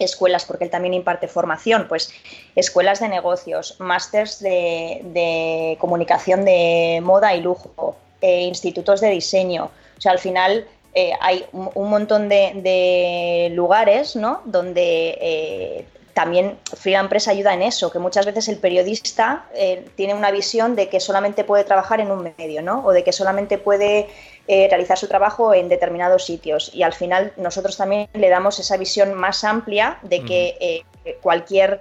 [0.00, 2.12] escuelas, porque él también imparte formación, pues
[2.56, 9.70] escuelas de negocios, másters de, comunicación de moda y lujo, eh, institutos de diseño.
[9.96, 14.42] O sea, al final eh, hay un, montón de, lugares ¿no?
[14.44, 20.14] donde eh, también Freelance Press ayuda en eso, que muchas veces el periodista eh, tiene
[20.14, 22.84] una visión de que solamente puede trabajar en un medio, ¿no?
[22.84, 24.08] O de que solamente puede
[24.46, 26.70] realizar su trabajo en determinados sitios.
[26.74, 30.84] Y al final nosotros también le damos esa visión más amplia de que
[31.22, 31.80] cualquier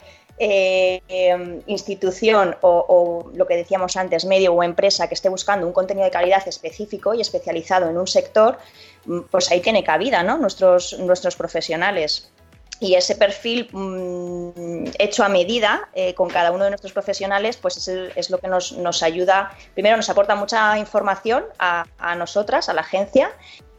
[1.67, 6.05] institución o, o, lo que decíamos antes, medio o empresa que esté buscando un contenido
[6.05, 8.57] de calidad específico y especializado en un sector,
[9.29, 10.37] pues ahí tiene cabida, ¿no?
[10.37, 12.31] Nuestros, nuestros profesionales.
[12.83, 17.87] Y ese perfil mm, hecho a medida eh, con cada uno de nuestros profesionales, pues
[17.87, 21.85] es, lo que nos, ayuda, primero nos aporta mucha información a,
[22.17, 23.31] nosotras, a la agencia,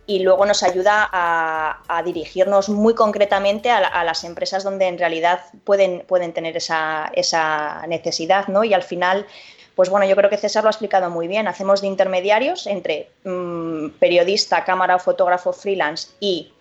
[0.07, 6.03] y luego nos ayuda a, dirigirnos muy concretamente a, las empresas donde en realidad pueden,
[6.07, 8.64] pueden tener esa, esa necesidad, ¿no?
[8.64, 9.27] Y al final
[9.75, 11.49] pues bueno, yo creo que César lo ha explicado muy bien.
[11.49, 16.53] Hacemos de intermediarios entre mm, periodista, cámara o fotógrafo freelance y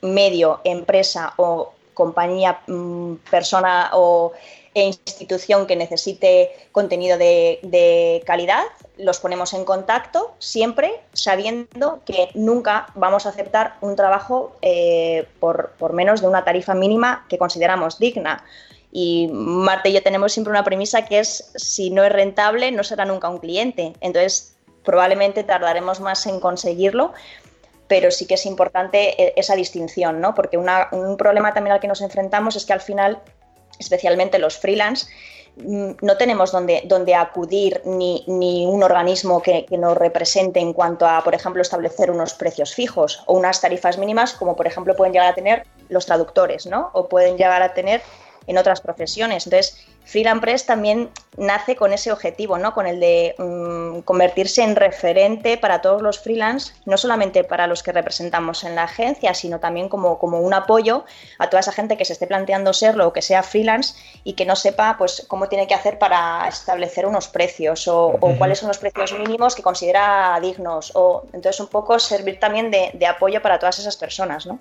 [0.00, 4.32] medio, empresa o compañía, mm, persona o
[4.74, 8.64] e institución que necesite contenido de, calidad,
[8.96, 15.72] los ponemos en contacto siempre sabiendo que nunca vamos a aceptar un trabajo eh, por,
[15.78, 18.44] por menos de una tarifa mínima que consideramos digna.
[18.92, 22.84] Y Marta y yo tenemos siempre una premisa que es, si no es rentable, no
[22.84, 23.94] será nunca un cliente.
[24.00, 27.12] Entonces, probablemente tardaremos más en conseguirlo,
[27.92, 30.34] pero sí que es importante e, esa distinción, ¿no?
[30.34, 33.20] Porque un problema también al que nos enfrentamos es que al final,
[33.78, 35.08] especialmente los freelance,
[35.58, 40.72] mm, no tenemos donde, donde acudir ni, ni un organismo que, que, nos represente en
[40.72, 44.96] cuanto a, por ejemplo, establecer unos precios fijos o unas tarifas mínimas, como por ejemplo
[44.96, 46.88] pueden llegar a tener los traductores, ¿no?
[46.94, 48.00] O pueden llegar a tener
[48.46, 49.46] en otras profesiones.
[49.46, 52.74] Entonces, Freelance Press también nace con ese objetivo, ¿no?
[52.74, 57.82] Con el de mm, convertirse en referente para todos los freelance, no solamente para los
[57.82, 61.04] que representamos en la agencia, sino también como, como un apoyo
[61.38, 64.44] a toda esa gente que se esté planteando serlo o que sea freelance y que
[64.44, 68.78] no sepa pues cómo tiene que hacer para establecer unos precios o, cuáles son los
[68.78, 70.92] precios mínimos que considera dignos.
[70.94, 74.58] O entonces un poco servir también de, de apoyo para todas esas personas, ¿no?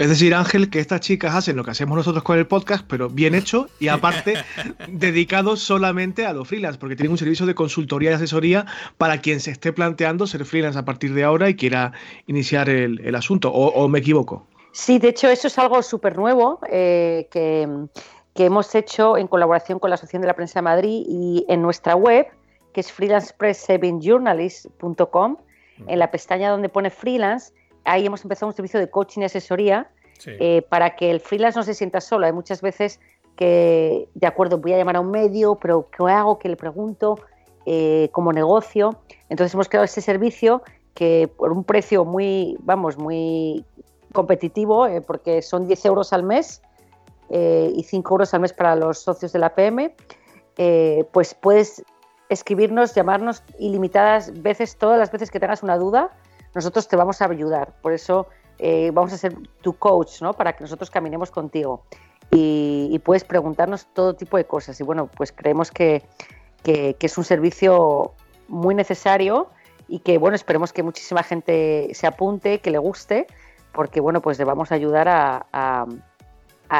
[0.00, 3.10] Es decir, Ángel, que estas chicas hacen lo que hacemos nosotros con el podcast, pero
[3.10, 4.32] bien hecho y aparte
[4.88, 8.64] dedicado solamente a los freelance, porque tienen un servicio de consultoría y asesoría
[8.96, 11.92] para quien se esté planteando ser freelance a partir de ahora y quiera
[12.26, 13.52] iniciar el, asunto.
[13.52, 14.46] O, me equivoco?
[14.72, 17.68] Sí, de hecho, eso es algo súper nuevo eh, que,
[18.36, 21.94] hemos hecho en colaboración con la Asociación de la Prensa de Madrid y en nuestra
[21.94, 22.26] web,
[22.72, 25.36] que es freelancepress7journalist.com,
[25.86, 27.52] en la pestaña donde pone freelance
[27.84, 29.90] ahí hemos empezado un servicio de coaching y asesoría
[30.26, 32.26] eh, para que el freelance no se sienta solo.
[32.26, 33.00] Hay muchas veces
[33.36, 36.38] que, de acuerdo, voy a llamar a un medio, pero ¿qué hago?
[36.38, 37.18] ¿Qué le pregunto?
[37.66, 39.00] Eh, como negocio.
[39.28, 40.62] Entonces hemos creado este servicio
[40.94, 43.64] que por un precio muy, vamos, muy
[44.12, 46.62] competitivo, eh, porque son 10 euros al mes
[47.32, 49.94] y 5 euros al mes para los socios de la PM,
[51.12, 51.84] pues puedes
[52.28, 56.10] escribirnos, llamarnos ilimitadas veces, todas las veces que tengas una duda
[56.54, 57.74] nosotros te vamos a ayudar.
[57.80, 58.26] Por eso
[58.58, 60.34] eh, vamos a ser tu coach, ¿no?
[60.34, 61.84] Para que nosotros caminemos contigo.
[62.32, 64.78] Y, puedes preguntarnos todo tipo de cosas.
[64.80, 66.04] Y bueno, pues creemos que,
[66.64, 68.12] es un servicio
[68.48, 69.48] muy necesario
[69.88, 73.26] y que, bueno, esperemos que muchísima gente se apunte, que le guste,
[73.72, 75.86] porque, bueno, pues le vamos a ayudar a,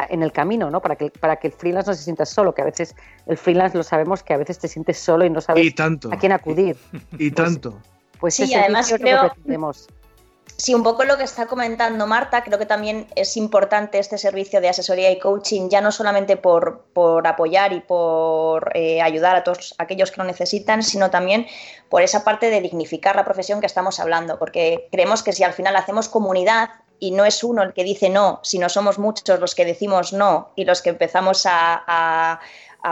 [0.09, 0.81] en el camino, ¿no?
[0.81, 2.95] Para que, para que el freelance no se sienta solo, que a veces
[3.27, 5.75] el freelance lo sabemos que a veces te sientes solo y no sabes
[6.11, 6.77] a quién acudir.
[7.19, 7.77] Y, tanto.
[8.21, 9.33] Pues sí, además creo,
[10.61, 14.61] Sí, un poco lo que está comentando Marta, creo que también es importante este servicio
[14.61, 19.43] de asesoría y coaching, ya no solamente por, por apoyar y por eh, ayudar a
[19.43, 21.47] todos aquellos que lo necesitan, sino también
[21.89, 25.55] por esa parte de dignificar la profesión que estamos hablando, porque creemos que si al
[25.55, 29.55] final hacemos comunidad y no es uno el que dice no, sino somos muchos los
[29.55, 32.41] que decimos no y los que empezamos a a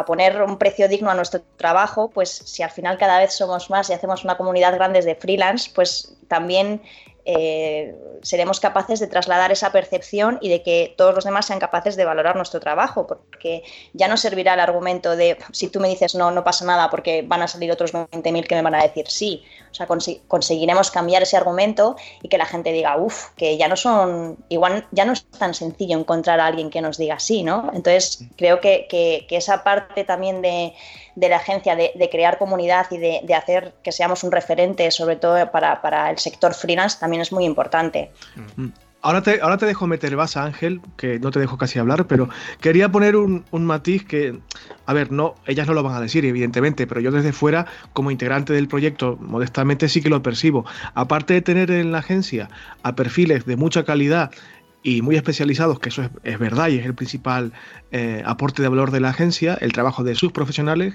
[0.06, 3.88] poner un precio digno a nuestro trabajo, pues si al final cada vez somos más
[3.90, 6.82] y hacemos una comunidad grande de freelance, pues también
[7.30, 11.94] eh, seremos capaces de trasladar esa percepción y de que todos los demás sean capaces
[11.94, 13.62] de valorar nuestro trabajo, porque
[13.92, 17.20] ya no servirá el argumento de si tú me dices no, no pasa nada porque
[17.20, 19.44] van a salir otros 20.000 que me van a decir sí.
[19.70, 23.76] O sea, conseguiremos cambiar ese argumento y que la gente diga, uff, que ya no
[23.76, 27.70] son, igual ya no es tan sencillo encontrar a alguien que nos diga sí, ¿no?
[27.74, 30.72] Entonces, creo que, que esa parte también de
[31.18, 35.50] de la agencia de, crear comunidad y de, hacer que seamos un referente, sobre todo
[35.50, 38.12] para, el sector freelance, también es muy importante.
[38.56, 38.68] Mm.
[39.00, 42.28] Ahora te, ahora te dejo meter basa, Ángel, que no te dejo casi hablar, pero
[42.60, 44.38] quería poner un, matiz que,
[44.86, 48.10] a ver, no, ellas no lo van a decir, evidentemente, pero yo desde fuera, como
[48.10, 50.64] integrante del proyecto, modestamente sí que lo percibo.
[50.94, 52.50] Aparte de tener en la agencia
[52.82, 54.32] a perfiles de mucha calidad
[54.82, 57.52] y muy especializados, que eso es, verdad y es el principal
[57.90, 60.94] eh, aporte de valor de la agencia, el trabajo de sus profesionales,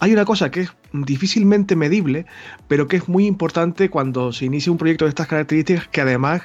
[0.00, 2.26] hay una cosa que es difícilmente medible,
[2.68, 6.42] pero que es muy importante cuando se inicia un proyecto de estas características, que además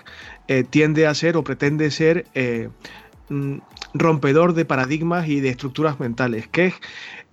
[0.48, 2.70] eh, tiende a ser o pretende ser eh,
[3.30, 3.58] mm,
[3.94, 6.76] rompedor de paradigmas y de estructuras mentales, que es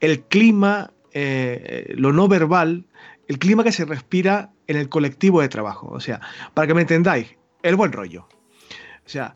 [0.00, 2.87] el clima, lo no verbal,
[3.28, 5.88] el clima que se respira en el colectivo de trabajo.
[5.92, 6.20] O sea,
[6.54, 8.26] para que me entendáis, el buen rollo.
[9.06, 9.34] O sea,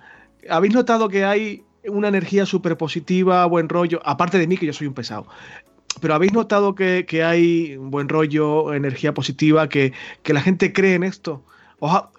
[0.49, 4.01] ¿habéis notado que hay una energía súper positiva, buen rollo?
[4.05, 5.27] Aparte de mí, que yo soy un pesado
[6.01, 9.93] pero ¿habéis notado que, hay buen rollo, energía positiva, que,
[10.25, 11.43] la gente cree en esto?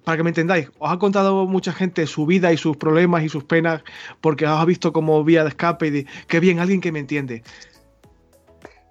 [0.05, 3.29] para que me entendáis, os ha contado mucha gente su vida y sus problemas y
[3.29, 3.83] sus penas
[4.21, 6.99] porque os ha visto como vía de escape y de, qué bien, alguien que me
[6.99, 7.43] entiende.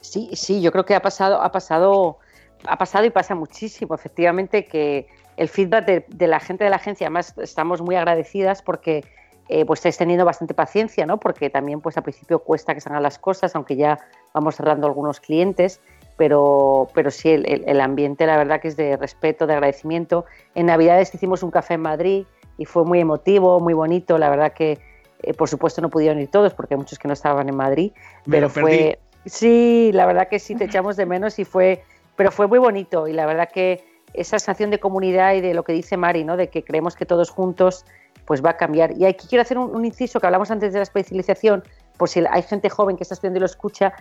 [0.02, 2.18] Sí, sí, yo creo que ha pasado, ha pasado,
[2.66, 5.06] ha pasado y pasa muchísimo, efectivamente, que
[5.38, 9.05] el feedback de, de la gente de la agencia, además estamos muy agradecidas porque
[9.48, 11.18] eh, pues estáis teniendo bastante paciencia, ¿no?
[11.18, 13.98] Porque también pues al principio cuesta que salgan las cosas, aunque ya
[14.35, 15.81] vamos cerrando algunos clientes,
[16.18, 20.27] pero, pero sí, el, ambiente la verdad que es de respeto, de agradecimiento.
[20.55, 22.27] En Navidades hicimos un café en Madrid
[22.59, 24.81] y fue muy emotivo, muy bonito, la verdad que
[25.22, 27.92] eh, por supuesto no pudieron ir todos porque hay muchos que no estaban en Madrid,
[28.29, 28.98] pero fue...
[29.24, 31.83] Sí, la verdad que sí, te echamos de menos y fue,
[32.16, 33.83] pero fue muy bonito y la verdad que
[34.14, 36.36] esa sensación de comunidad y de lo que dice Mari, ¿no?
[36.36, 37.84] De que creemos que todos juntos
[38.24, 38.92] pues va a cambiar.
[38.92, 41.64] Y aquí quiero hacer un, inciso que hablamos antes de la especialización,
[41.96, 43.94] por si hay gente joven que está estudiando y lo escucha.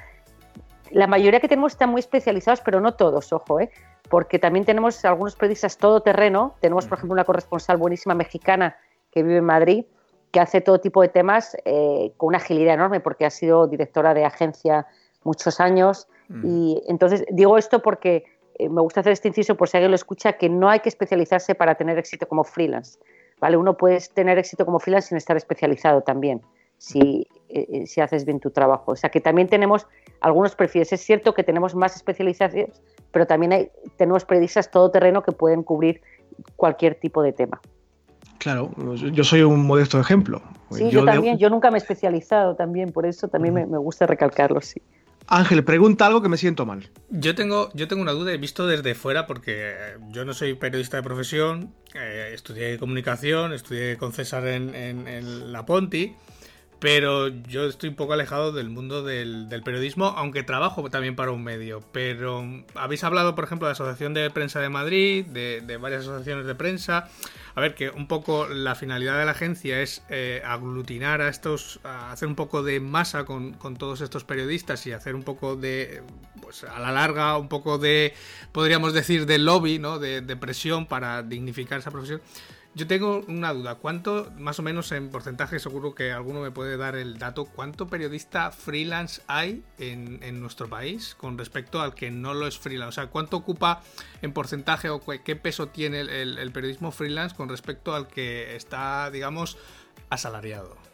[0.92, 3.72] La mayoría que tenemos están muy especializados, pero no todos, ojo, ¿eh?
[4.10, 6.56] porque también tenemos algunos periodistas todoterreno.
[6.60, 8.76] Tenemos, por ejemplo, una corresponsal buenísima mexicana
[9.12, 9.86] que vive en Madrid,
[10.32, 14.14] que hace todo tipo de temas eh, con una agilidad enorme, porque ha sido directora
[14.14, 14.88] de agencia
[15.24, 16.08] muchos años.
[16.30, 16.42] Mm.
[16.46, 18.26] Y entonces digo esto porque
[18.60, 20.90] eh, me gusta hacer este inciso por si alguien lo escucha, que no hay que
[20.90, 23.00] especializarse para tener éxito como freelance.
[23.40, 23.58] ¿vale?
[23.58, 26.42] Uno puede tener éxito como freelance sin estar especializado también,
[26.78, 28.92] si, eh, eh, si haces bien tu trabajo.
[28.92, 29.88] O sea que también tenemos
[30.22, 30.92] algunos perfiles.
[30.92, 36.02] Es cierto que tenemos más especializaciones, pero también hay, tenemos periodistas todoterreno que pueden cubrir
[36.56, 37.60] cualquier tipo de tema.
[38.40, 40.42] Claro, yo soy un modesto ejemplo.
[40.72, 44.06] Sí, yo, también, yo nunca me he especializado también, por eso también me, me gusta
[44.06, 44.82] recalcarlo, sí.
[45.28, 46.90] Ángel, pregunta algo que me siento mal.
[47.10, 49.76] Yo tengo, yo tengo una duda, he visto desde fuera, porque
[50.12, 56.16] yo no soy periodista de profesión, eh, estudié comunicación, estudié con César en, La Ponti,
[56.80, 61.44] pero yo estoy un poco alejado del mundo del, periodismo, aunque trabajo también para un
[61.44, 61.82] medio.
[61.92, 66.04] Pero habéis hablado, por ejemplo, de la Asociación de Prensa de Madrid, de, de varias
[66.04, 67.10] asociaciones de prensa.
[67.58, 71.80] A ver, que un poco la finalidad de la agencia es eh, aglutinar a estos,
[71.84, 76.04] hacer un poco de masa con, todos estos periodistas y hacer un poco de,
[76.40, 78.14] pues a la larga, un poco de,
[78.52, 79.98] podríamos decir, de lobby, ¿no?
[79.98, 82.22] De, de presión para dignificar esa profesión.
[82.78, 86.78] Yo tengo una duda, ¿cuánto, más o menos en porcentaje, seguro que alguno me puede
[86.78, 92.36] dar el dato, cuánto periodista freelance hay en, nuestro país con respecto al que no
[92.36, 92.90] lo es freelance?
[92.90, 93.82] O sea, ¿cuánto ocupa
[94.22, 99.58] en porcentaje o qué peso tiene el periodismo freelance con respecto al que está, digamos,
[100.12, 100.87] asalariado?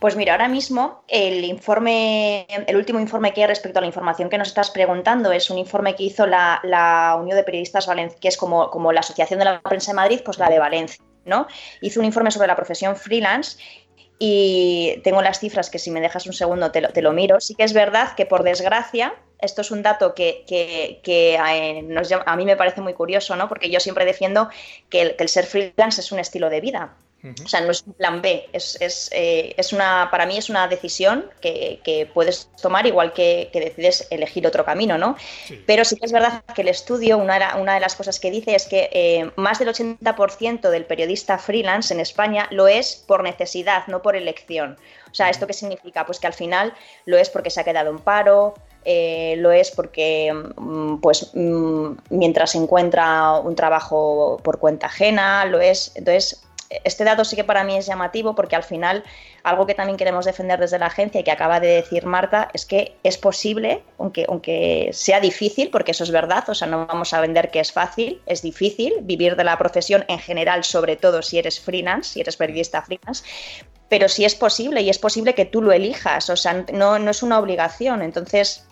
[0.00, 4.30] Pues mira, ahora mismo el informe, el último informe que hay respecto a la información
[4.30, 8.28] que nos estás preguntando es un informe que hizo la, Unión de Periodistas Valencia, que
[8.28, 11.48] es como, como la Asociación de la Prensa de Madrid, pues la de Valencia, ¿no?
[11.80, 13.58] Hizo un informe sobre la profesión freelance
[14.20, 17.40] y tengo las cifras que si me dejas un segundo te lo, te lo miro.
[17.40, 22.18] Sí que es verdad que por desgracia, esto es un dato que, que, que eh,
[22.24, 23.48] a, mí me parece muy curioso, ¿no?
[23.48, 24.48] Porque yo siempre defiendo
[24.90, 26.96] que el, que el ser freelance es un estilo de vida.
[27.44, 30.48] O sea, no es un plan B, es, es, eh, es, una, para mí es
[30.48, 35.16] una decisión que, que puedes tomar igual que, que, decides elegir otro camino, ¿no?
[35.66, 38.54] Pero sí que es verdad que el estudio, una, una de las cosas que dice
[38.54, 43.88] es que eh, más del 80% del periodista freelance en España lo es por necesidad,
[43.88, 44.78] no por elección.
[45.10, 46.06] O sea, ¿esto qué significa?
[46.06, 46.72] Pues que al final
[47.04, 48.54] lo es porque se ha quedado en paro,
[48.84, 55.60] eh, lo es porque mm, pues mm, mientras encuentra un trabajo por cuenta ajena, lo
[55.60, 55.92] es.
[55.96, 56.42] Entonces,
[56.84, 59.04] este dato sí que para mí es llamativo porque al final
[59.42, 62.66] algo que también queremos defender desde la agencia y que acaba de decir Marta es
[62.66, 67.14] que es posible, aunque, aunque sea difícil, porque eso es verdad, o sea, no vamos
[67.14, 71.22] a vender que es fácil, es difícil vivir de la profesión en general, sobre todo
[71.22, 73.24] si eres freelance, si eres periodista freelance,
[73.88, 77.10] pero sí es posible y es posible que tú lo elijas, o sea, no, no
[77.10, 78.67] es una obligación, entonces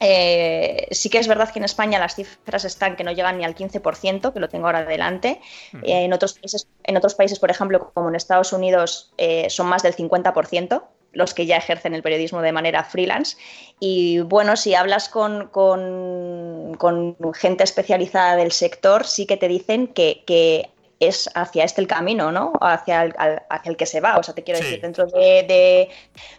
[0.00, 3.44] Eh, sí que es verdad que en España las cifras están que no llegan ni
[3.44, 5.40] al 15%, que lo tengo ahora adelante.
[5.82, 9.66] Eh, en, otros países, en otros países, por ejemplo, como en Estados Unidos, eh, son
[9.66, 10.82] más del 50%
[11.12, 13.36] los que ya ejercen el periodismo de manera freelance.
[13.80, 20.22] Y bueno, si hablas con, con, gente especializada del sector, sí que te dicen que,
[20.26, 20.70] que
[21.00, 22.52] es hacia este el camino, ¿no?
[22.60, 24.18] Hacia el, hacia el que se va.
[24.18, 25.88] O sea, te quiero decir, dentro de,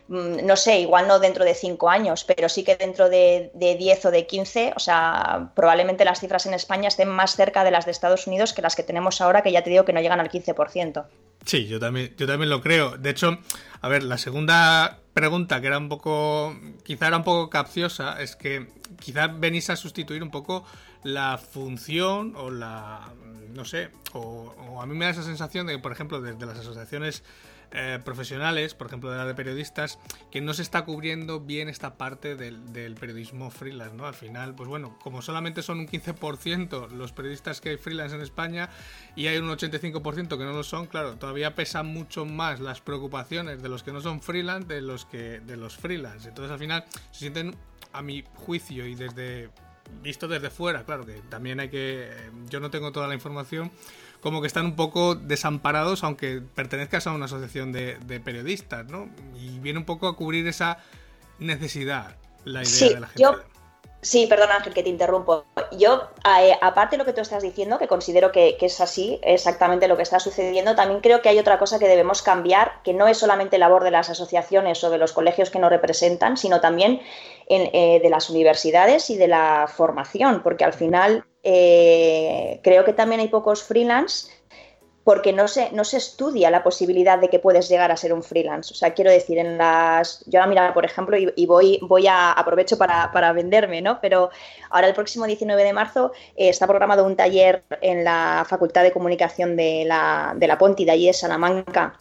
[0.07, 3.75] mm, no sé, igual no dentro de cinco años, pero sí que dentro de, de
[3.75, 7.71] 10 o de 15, o sea, probablemente las cifras en España estén más cerca de
[7.71, 10.01] las de Estados Unidos que las que tenemos ahora, que ya te digo que no
[10.01, 11.05] llegan al 15%.
[11.45, 12.97] Sí, yo también, yo también lo creo.
[12.97, 13.37] De hecho,
[13.81, 18.35] a ver, la segunda pregunta, que era un poco, quizá era un poco capciosa, es
[18.35, 18.67] que
[18.99, 20.65] quizá venís a sustituir un poco
[21.03, 23.09] la función o la,
[23.53, 26.59] no sé, o, a mí me da esa sensación de que, por ejemplo, desde las
[26.59, 27.23] asociaciones
[27.71, 29.99] eh, profesionales, por ejemplo de la de periodistas,
[30.31, 34.07] que no se está cubriendo bien esta parte del, periodismo freelance, ¿no?
[34.07, 38.23] Al final, pues bueno, como solamente son un 15% los periodistas que hay freelance en
[38.23, 38.69] España
[39.15, 43.61] y hay un 85% que no lo son, claro, todavía pesan mucho más las preocupaciones
[43.61, 46.27] de los que no son freelance de los que de los freelance.
[46.27, 47.55] Entonces, al final se sienten
[47.93, 49.49] a mi juicio y desde
[50.01, 52.09] visto desde fuera, claro que también hay que.
[52.49, 53.71] Yo no tengo toda la información,
[54.21, 59.09] como que están un poco desamparados, aunque pertenezcas a una asociación de, periodistas, ¿no?
[59.39, 60.77] Y viene un poco a cubrir esa
[61.39, 62.15] necesidad,
[62.45, 63.58] la idea de la gente.
[64.01, 65.43] Sí, perdón Ángel que te interrumpo.
[65.71, 66.07] Yo,
[66.39, 69.97] eh, aparte de lo que tú estás diciendo, que considero que, es así, exactamente lo
[69.97, 73.17] que está sucediendo, también creo que hay otra cosa que debemos cambiar, que no es
[73.17, 77.01] solamente labor de las asociaciones o de los colegios que nos representan, sino también
[77.49, 83.19] eh, de las universidades y de la formación, porque al final eh, creo que también
[83.19, 84.29] hay pocos freelance
[85.03, 88.23] porque no se, no se estudia la posibilidad de que puedes llegar a ser un
[88.23, 88.73] freelance.
[88.73, 90.23] O sea, quiero decir, en las.
[90.27, 93.99] Yo ahora mira, por ejemplo, y, voy, voy a aprovecho para, para, venderme, ¿no?
[94.01, 94.29] Pero
[94.69, 98.91] ahora el próximo 19 de marzo eh, está programado un taller en la Facultad de
[98.91, 101.97] Comunicación de la, de la Ponti, de allí de Salamanca.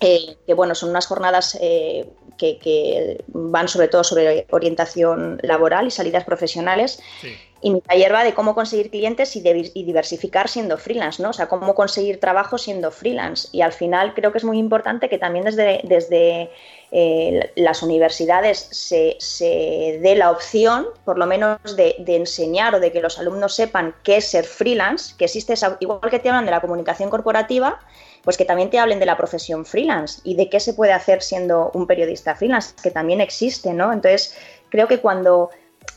[0.00, 2.08] Eh, que bueno, son unas jornadas eh,
[2.38, 7.00] que, que, van sobre todo sobre orientación laboral y salidas profesionales.
[7.20, 7.36] Sí.
[7.62, 11.30] Y mi taller va de cómo conseguir clientes y, diversificar siendo freelance, ¿no?
[11.30, 13.48] O sea, cómo conseguir trabajo siendo freelance.
[13.52, 16.50] Y al final creo que es muy importante que también desde, desde
[16.90, 23.02] eh, las universidades se, dé la opción, por lo menos, de, enseñar o de que
[23.02, 26.52] los alumnos sepan qué es ser freelance, que existe esa, igual que te hablan de
[26.52, 27.78] la comunicación corporativa,
[28.22, 31.22] pues que también te hablen de la profesión freelance y de qué se puede hacer
[31.22, 33.92] siendo un periodista freelance, que también existe, ¿no?
[33.92, 34.36] Entonces,
[34.68, 35.50] creo que cuando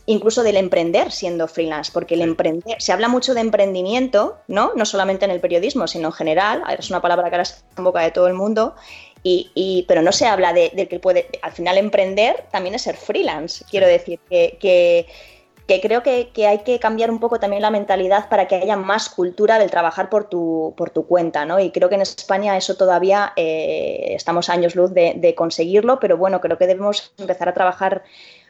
[0.05, 4.71] incluso del emprender siendo freelance, porque el emprender, se habla mucho de emprendimiento, ¿no?
[4.75, 7.83] No solamente en el periodismo, sino en general, es una palabra que ahora está en
[7.83, 8.75] boca de todo el mundo,
[9.25, 13.63] y, pero no se habla de, que puede, al final emprender también es ser freelance,
[13.69, 15.07] quiero decir, que, que,
[15.67, 19.59] creo que, hay que cambiar un poco también la mentalidad para que haya más cultura
[19.59, 21.59] del trabajar por tu, por tu cuenta, ¿no?
[21.59, 26.17] Y creo que en España eso todavía eh, estamos años luz de, de conseguirlo, pero
[26.17, 28.03] bueno, creo que debemos empezar a trabajar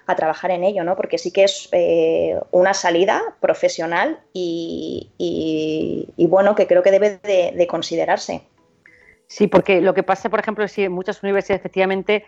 [0.06, 0.96] a trabajar en ello, ¿no?
[0.96, 5.10] Porque sí que es eh, una salida profesional y,
[6.30, 8.42] bueno, que creo que debe de, considerarse.
[9.28, 12.26] Sí, porque lo que pasa, por ejemplo, es que en muchas universidades, efectivamente,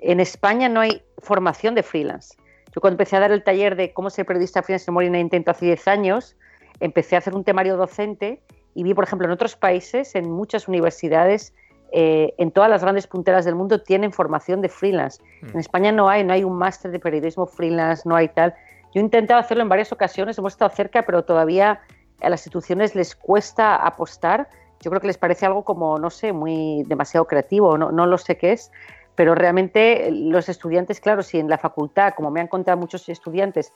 [0.00, 2.36] en España no hay formación de freelance.
[2.74, 5.50] Yo cuando empecé a dar el taller de cómo ser periodista freelance en Molina Intento
[5.50, 6.36] hace 10 años,
[6.80, 8.40] empecé a hacer un temario docente
[8.74, 11.54] y vi, por ejemplo, en otros países, en muchas universidades,
[11.90, 15.22] eh, en todas las grandes punteras del mundo tienen formación de freelance.
[15.40, 15.50] Hmm.
[15.54, 18.54] En España no hay, no hay un máster de periodismo freelance, no hay tal.
[18.94, 21.80] Yo he intentado hacerlo en varias ocasiones, hemos estado cerca, pero todavía
[22.20, 24.48] a las instituciones les cuesta apostar.
[24.80, 28.18] Yo creo que les parece algo como, no sé, muy demasiado creativo, no, no lo
[28.18, 28.70] sé qué es,
[29.18, 33.72] pero realmente los estudiantes, claro, si en la facultad, como me han contado muchos estudiantes,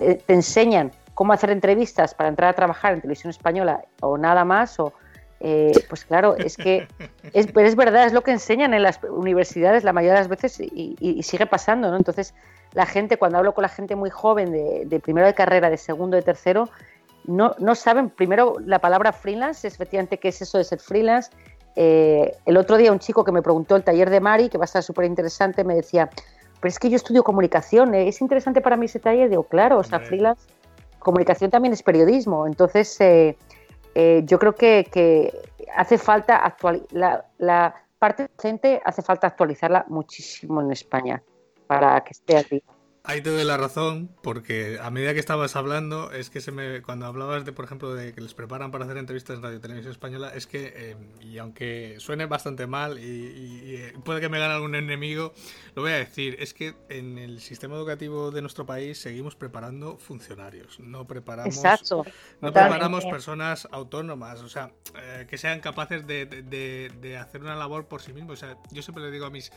[0.00, 4.46] eh, te enseñan cómo hacer entrevistas para entrar a trabajar en televisión española o nada
[4.46, 4.94] más, o,
[5.40, 6.88] eh, pues claro, es que
[7.34, 10.28] es, pero es verdad, es lo que enseñan en las universidades la mayoría de las
[10.28, 11.98] veces y, sigue pasando, ¿no?
[11.98, 12.34] Entonces,
[12.72, 16.16] la gente, cuando hablo con la gente muy joven de, primero de carrera, de segundo,
[16.16, 16.70] de tercero,
[17.26, 21.30] no, no, saben, primero, la palabra freelance, efectivamente, qué es eso de ser freelance.
[21.76, 24.64] Eh, el otro día un chico que me preguntó el taller de Mari, que va
[24.64, 26.10] a estar súper interesante, me decía,
[26.60, 28.08] pero es que yo estudio comunicación, ¿eh?
[28.08, 29.28] ¿es interesante para mí ese taller?
[29.28, 30.48] Digo, claro, o sea, freelance,
[30.98, 32.96] comunicación también es periodismo, entonces...
[33.00, 33.36] Eh,
[34.24, 35.32] yo creo que,
[35.74, 41.22] hace falta actualizar la, parte docente hace falta actualizarla muchísimo en España
[41.66, 42.62] para que esté aquí.
[43.08, 46.82] Ahí te doy la razón, porque a medida que estabas hablando, es que se me,
[46.82, 49.92] cuando hablabas de, por ejemplo, de que les preparan para hacer entrevistas en Radio Televisión
[49.92, 54.54] Española, es que, eh, y aunque suene bastante mal y, eh, puede que me gane
[54.54, 55.34] algún enemigo,
[55.76, 59.98] lo voy a decir, es que en el sistema educativo de nuestro país seguimos preparando
[59.98, 61.62] funcionarios, no preparamos,
[62.40, 67.86] no preparamos personas autónomas, o sea, eh, que sean capaces de, de hacer una labor
[67.86, 68.42] por sí mismos.
[68.42, 69.52] O sea, yo siempre le digo a mis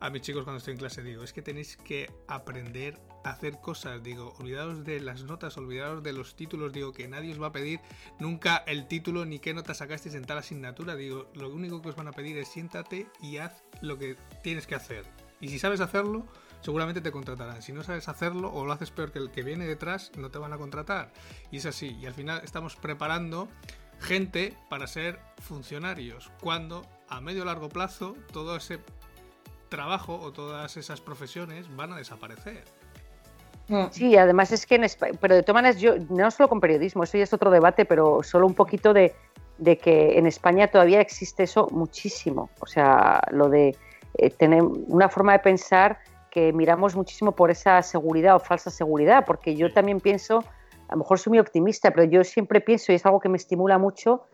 [0.00, 3.60] a mis chicos cuando estoy en clase, digo, es que tenéis que aprender a hacer
[3.60, 7.48] cosas, digo, olvidaos de las notas, olvidaos de los títulos, digo, que nadie os va
[7.48, 7.80] a pedir
[8.18, 11.96] nunca el título ni qué nota sacasteis en tal asignatura, digo, lo único que os
[11.96, 15.04] van a pedir es siéntate y haz lo que tienes que hacer.
[15.40, 16.26] Y si sabes hacerlo,
[16.60, 17.62] seguramente te contratarán.
[17.62, 20.38] Si no sabes hacerlo o lo haces peor que el que viene detrás, no te
[20.38, 21.12] van a contratar.
[21.50, 21.96] Y es así.
[22.00, 23.48] Y al final estamos preparando
[24.00, 28.80] gente para ser funcionarios, cuando a medio largo plazo todo ese
[29.70, 32.64] trabajo o todas esas profesiones van a desaparecer.
[33.68, 33.86] Mm.
[33.92, 37.04] Sí, además es que en España, pero de todas maneras, yo no solo con periodismo,
[37.04, 39.14] eso ya es otro debate, pero solo un poquito de,
[39.80, 42.50] que en España todavía existe eso muchísimo.
[42.60, 43.76] O sea, lo de
[44.18, 46.00] eh, tener una forma de pensar
[46.30, 50.44] que miramos muchísimo por esa seguridad o falsa seguridad, porque yo también pienso,
[50.88, 53.36] a lo mejor soy muy optimista, pero yo siempre pienso, y es algo que me
[53.36, 54.24] estimula mucho,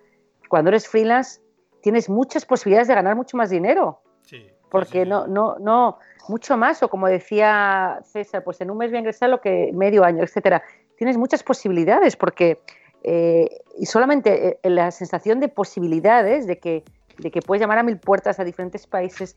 [0.49, 1.41] cuando eres freelance
[1.82, 4.01] tienes muchas posibilidades de ganar mucho más dinero.
[4.22, 5.99] Sí porque no, no, no,
[6.29, 9.70] mucho más, o como decía César, pues en un mes voy a ingresar lo que
[9.72, 10.62] medio año, etcétera.
[10.99, 12.61] Tienes muchas posibilidades, porque
[13.03, 13.49] eh,
[13.79, 16.85] y solamente eh, la sensación de posibilidades, de que,
[17.16, 19.37] de que puedes llamar a mil puertas a diferentes países,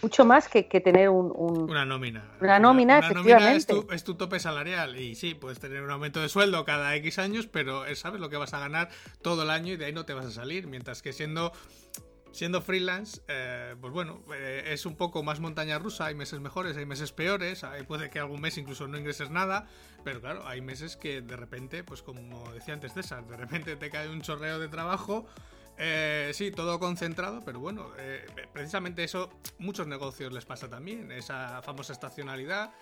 [0.00, 1.30] mucho más que, tener un,
[1.68, 2.24] una nómina.
[2.40, 3.74] Una nómina, efectivamente.
[3.90, 7.46] es, tu, tope salarial y sí, puedes tener un aumento de sueldo cada X años,
[7.46, 8.88] pero sabes lo que vas a ganar
[9.20, 10.66] todo el año y de ahí no te vas a salir.
[10.66, 11.52] Mientras que siendo
[12.32, 16.78] Siendo freelance, eh, pues bueno, eh, es un poco más montaña rusa, hay meses mejores,
[16.78, 19.66] hay meses peores, puede que algún mes incluso no ingreses nada,
[20.02, 23.90] pero claro, hay meses que de repente, pues como decía antes César, de repente te
[23.90, 25.26] cae un chorreo de trabajo,
[25.76, 27.90] eh, sí, todo concentrado, pero bueno,
[28.54, 32.72] precisamente eso muchos negocios les pasa también, esa famosa estacionalidad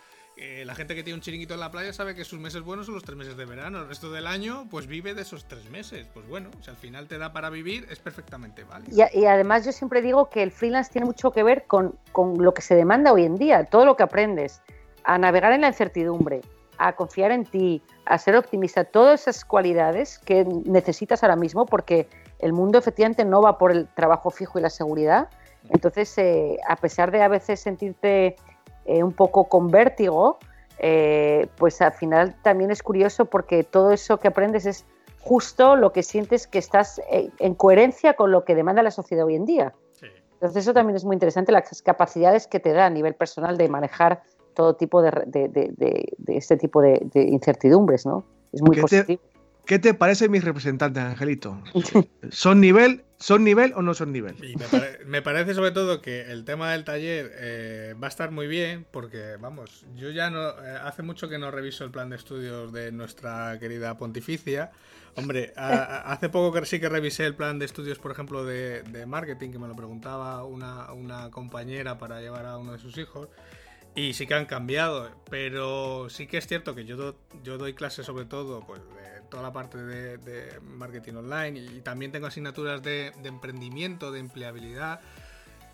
[0.64, 2.94] la gente que tiene un chiringuito en la playa sabe que sus meses buenos son
[2.94, 3.80] los tres meses de verano.
[3.80, 6.06] El resto del año, pues vive de esos tres meses.
[6.14, 9.06] Pues bueno, si al final te da para vivir, es perfectamente válido.
[9.12, 12.54] Y, además yo siempre digo que el freelance tiene mucho que ver con, con lo
[12.54, 14.62] que se demanda hoy en día, todo lo que aprendes,
[15.04, 16.40] a navegar en la incertidumbre,
[16.78, 22.08] a confiar en ti, a ser optimista, todas esas cualidades que necesitas ahora mismo, porque
[22.38, 25.28] el mundo efectivamente no va por el trabajo fijo y la seguridad.
[25.68, 28.36] Entonces, eh, a pesar de a veces sentirte
[28.84, 30.38] eh, un poco con vértigo,
[30.78, 34.86] eh, pues al final también es curioso porque todo eso que aprendes es
[35.20, 39.26] justo lo que sientes que estás eh, en coherencia con lo que demanda la sociedad
[39.26, 39.74] hoy en día.
[40.34, 43.68] Entonces eso también es muy interesante, las capacidades que te da a nivel personal de
[43.68, 44.22] manejar
[44.54, 45.10] todo tipo de,
[46.28, 48.24] este tipo de, incertidumbres, ¿no?
[48.50, 49.20] Es muy positivo.
[49.66, 51.58] ¿Qué te parecen mis representantes, Angelito?
[52.30, 54.34] ¿Son nivel, son nivel o no son nivel?
[55.06, 58.86] me, parece sobre todo que el tema del taller eh, va a estar muy bien
[58.90, 62.72] porque, vamos, yo ya no eh, hace mucho que no reviso el plan de estudios
[62.72, 64.72] de nuestra querida pontificia.
[65.16, 69.50] Hombre, hace poco que sí que revisé el plan de estudios, por ejemplo, de, marketing,
[69.50, 73.28] que me lo preguntaba una, una compañera para llevar a uno de sus hijos.
[73.94, 78.06] Y sí que han cambiado, pero sí que es cierto que yo, yo doy clases
[78.06, 83.12] sobre todo pues, de toda la parte de, marketing online y, también tengo asignaturas de,
[83.24, 85.00] emprendimiento, de empleabilidad.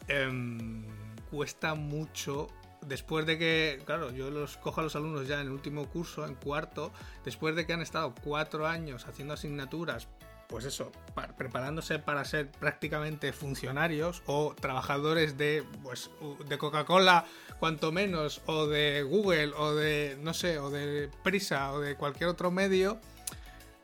[0.08, 0.84] Em,
[1.30, 2.48] cuesta mucho
[2.82, 6.24] después de que, claro, yo los cojo a los alumnos ya en el último curso,
[6.24, 6.92] en cuarto,
[7.24, 10.08] después de que han estado cuatro años haciendo asignaturas
[10.48, 10.92] pues eso,
[11.36, 16.10] preparándose para ser prácticamente funcionarios o trabajadores de, pues,
[16.48, 17.24] de Coca-Cola,
[17.58, 22.30] cuanto menos, o de Google, o de, no sé, o de Prisa, o de cualquier
[22.30, 23.00] otro medio,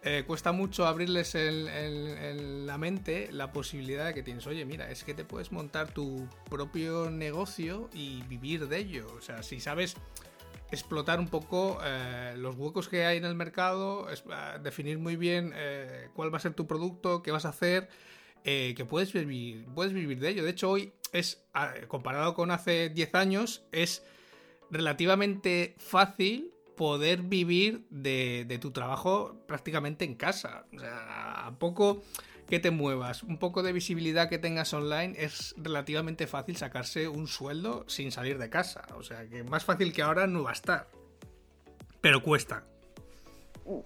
[0.03, 5.05] eh, cuesta mucho abrirles en la mente la posibilidad de que tienes, oye, mira, es
[5.05, 9.07] que te puedes montar tu propio negocio y vivir de ello.
[9.17, 9.97] O sea, si sabes
[10.73, 14.17] explotar un poco eh, los huecos que hay en el mercado, eh,
[14.63, 17.89] definir muy bien eh, cuál va a ser tu producto, qué vas a hacer,
[18.43, 20.43] que puedes vivir, puedes vivir de ello.
[20.43, 21.45] De hecho, hoy es,
[21.87, 24.03] comparado con hace 10 años, es
[24.69, 30.65] relativamente fácil poder vivir de, de tu trabajo prácticamente en casa.
[30.75, 32.03] O sea, a poco
[32.49, 37.27] que te muevas, un poco de visibilidad que tengas online, es relativamente fácil sacarse un
[37.27, 38.83] sueldo sin salir de casa.
[38.97, 40.89] O sea, que más fácil que ahora no va a estar.
[42.03, 42.65] Pero cuesta.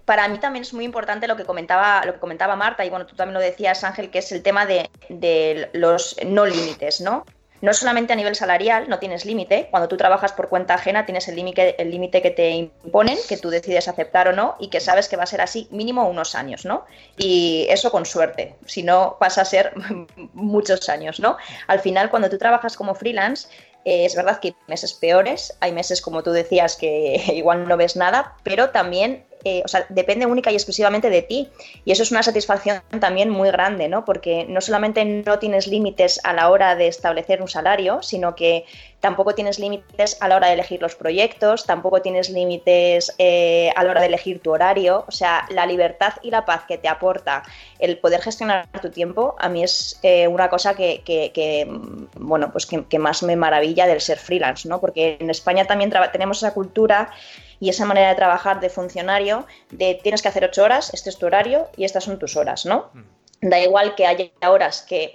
[0.05, 3.05] Para mí también es muy importante lo que comentaba, lo que comentaba Marta, y bueno,
[3.05, 7.25] tú también lo decías, Ángel, que es el tema de, los no límites, ¿no?
[7.61, 9.67] No solamente a nivel salarial, no tienes límite.
[9.71, 13.37] Cuando tú trabajas por cuenta ajena, tienes el límite el límite que te imponen, que
[13.37, 16.35] tú decides aceptar o no, y que sabes que va a ser así mínimo unos
[16.35, 16.85] años, ¿no?
[17.17, 19.73] Y eso con suerte, si no pasa a ser
[20.33, 21.37] muchos años, ¿no?
[21.67, 23.47] Al final, cuando tú trabajas como freelance,
[23.85, 27.77] eh, es verdad que hay meses peores, hay meses, como tú decías, que igual no
[27.77, 29.23] ves nada, pero también
[29.63, 31.49] o sea, depende única y exclusivamente de ti.
[31.85, 34.05] Y eso es una satisfacción también muy grande, ¿no?
[34.05, 38.65] Porque no solamente no tienes límites a la hora de establecer un salario, sino que
[38.99, 43.83] tampoco tienes límites a la hora de elegir los proyectos, tampoco tienes límites eh, a
[43.83, 45.05] la hora de elegir tu horario.
[45.07, 47.43] O sea, la libertad y la paz que te aporta
[47.79, 51.67] el poder gestionar tu tiempo, a mí es eh, una cosa que,
[52.15, 54.79] bueno, pues que, más me maravilla del ser freelance, ¿no?
[54.79, 57.11] Porque en España también tenemos esa cultura
[57.59, 61.17] y esa manera de trabajar de funcionario de tienes que hacer ocho horas, este es
[61.17, 62.89] tu horario y estas son tus horas, ¿no?
[62.93, 63.49] Mm.
[63.49, 65.13] Da igual que haya horas que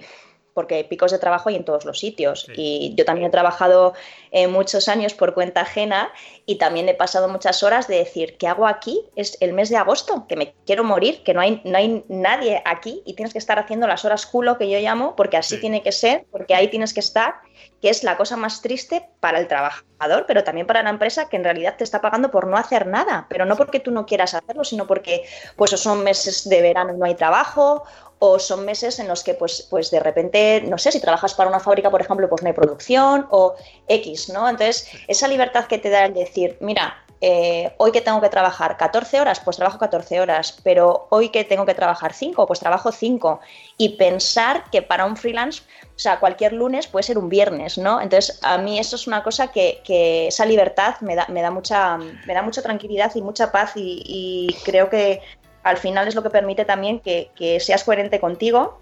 [0.53, 2.47] porque picos de trabajo hay en todos los sitios.
[2.55, 3.93] Y yo también he trabajado
[4.31, 6.11] eh, muchos años por cuenta ajena
[6.45, 9.01] y también he pasado muchas horas de decir, ¿qué hago aquí?
[9.15, 12.61] Es el mes de agosto, que me quiero morir, que no hay, no hay nadie
[12.65, 15.81] aquí y tienes que estar haciendo las horas culo que yo llamo, porque así tiene
[15.81, 17.35] que ser, porque ahí tienes que estar,
[17.81, 21.37] que es la cosa más triste para el trabajador, pero también para la empresa que
[21.37, 24.33] en realidad te está pagando por no hacer nada, pero no porque tú no quieras
[24.33, 25.23] hacerlo, sino porque
[25.55, 27.83] pues son meses de verano y no hay trabajo
[28.25, 31.49] o son meses en los que pues, pues de repente, no sé, si trabajas para
[31.49, 33.55] una fábrica, por ejemplo, pues no hay producción o
[33.89, 34.47] X, ¿no?
[34.47, 38.77] Entonces, esa libertad que te da el decir, mira, eh, hoy que tengo que trabajar
[38.77, 42.93] 14 horas, pues trabajo 14 horas, pero hoy que tengo que trabajar 5, pues trabajo
[42.93, 43.41] 5.
[43.77, 45.63] Y pensar que para un freelance,
[45.93, 47.99] o sea, cualquier lunes puede ser un viernes, ¿no?
[47.99, 49.81] Entonces, a mí eso es una cosa que,
[50.29, 54.55] esa libertad me da, me, da mucha, me da mucha tranquilidad y mucha paz y
[54.63, 55.21] creo que
[55.63, 58.79] al final es lo que permite también que, seas coherente contigo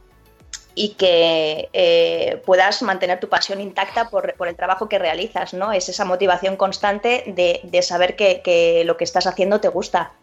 [0.73, 5.71] y que eh, puedas mantener tu pasión intacta por, el trabajo que realizas, ¿no?
[5.71, 10.13] Es esa motivación constante de, saber que, lo que estás haciendo te gusta.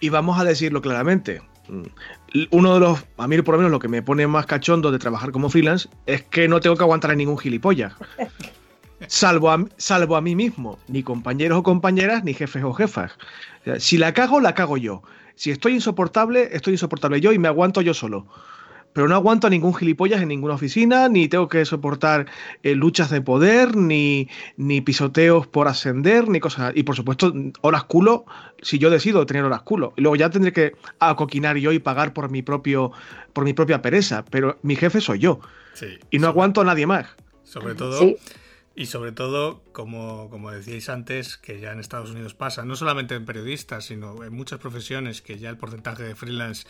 [0.00, 1.42] Y vamos a decirlo claramente.
[2.50, 4.98] Uno de los, a mí por lo menos lo que me pone más cachondo de
[4.98, 7.92] trabajar como freelance es que no tengo que aguantar a ningún gilipollas.
[9.08, 13.10] Salvo a, salvo a mí mismo, ni compañeros o compañeras, ni jefes o jefas.
[13.78, 15.02] si la cago, la cago yo.
[15.34, 18.26] Si estoy insoportable, estoy insoportable yo y me aguanto yo solo.
[18.92, 22.26] Pero no aguanto a ningún gilipollas en ninguna oficina, ni tengo que soportar
[22.62, 24.28] eh, luchas de poder, ni,
[24.58, 26.72] ni, pisoteos por ascender, ni cosas.
[26.76, 28.26] Y por supuesto, horas culo,
[28.60, 29.94] si yo decido tener horas culo.
[29.96, 32.92] Y luego ya tendré que acoquinar yo y pagar por mi, propio,
[33.32, 34.26] por mi propia pereza.
[34.28, 35.40] Pero mi jefe soy yo.
[36.10, 37.06] y no aguanto a nadie más.
[37.44, 37.98] Sobre todo.
[38.74, 43.14] Y sobre todo, como, como, decíais antes, que ya en Estados Unidos pasa, no solamente
[43.14, 46.66] en periodistas, sino en muchas profesiones, que ya el porcentaje de freelance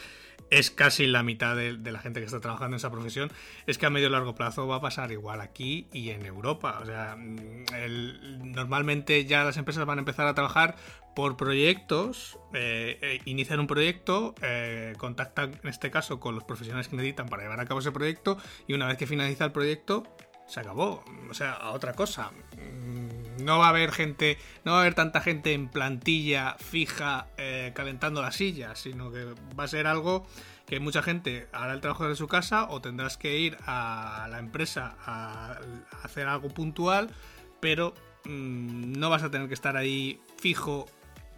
[0.50, 3.30] es casi la mitad de, la gente que está trabajando en esa profesión,
[3.66, 6.80] es que a medio y largo plazo va a pasar igual aquí y en Europa.
[6.82, 10.76] O sea, normalmente ya las empresas van a empezar a trabajar
[11.14, 16.88] por proyectos, eh, eh, inician un proyecto, eh, contactan en este caso con los profesionales
[16.88, 20.04] que necesitan para llevar a cabo ese proyecto y una vez que finaliza el proyecto
[20.46, 21.04] se acabó.
[21.30, 22.30] O sea, a otra cosa.
[22.56, 27.26] Mm, no va a haber gente, no va a haber tanta gente en plantilla fija
[27.36, 30.26] eh, calentando las sillas, sino que va a ser algo
[30.66, 34.38] que mucha gente hará el trabajo de su casa o tendrás que ir a la
[34.38, 35.58] empresa a,
[36.02, 37.10] hacer algo puntual,
[37.60, 40.86] pero mm, no vas a tener que estar ahí fijo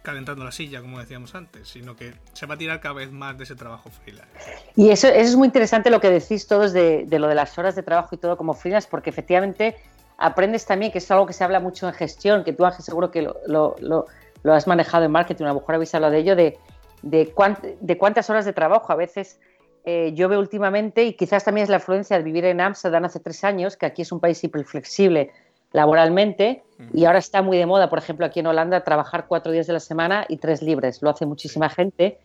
[0.05, 3.37] calentando la silla, como decíamos antes, sino que se va a tirar cada vez más
[3.37, 4.31] de ese trabajo freelance.
[4.75, 7.83] Y eso, es muy interesante lo que decís todos de, lo de las horas de
[7.83, 9.75] trabajo y todo como freelance, porque efectivamente
[10.17, 13.11] aprendes también, que es algo que se habla mucho en gestión, que tú Ángel seguro
[13.11, 13.75] que lo,
[14.45, 18.53] has manejado en marketing, a lo mejor habéis hablado de ello, de, cuántas horas de
[18.53, 19.39] trabajo a veces...
[19.87, 23.19] Eh, yo veo últimamente, y quizás también es la influencia de vivir en Amsterdam hace
[23.19, 25.31] tres años, que aquí es un país hiper flexible,
[25.75, 26.63] laboralmente
[26.93, 29.73] y ahora está muy de moda, por ejemplo, aquí en Holanda, trabajar cuatro días de
[29.73, 31.01] la semana y tres libres.
[31.01, 32.17] Lo hace muchísima gente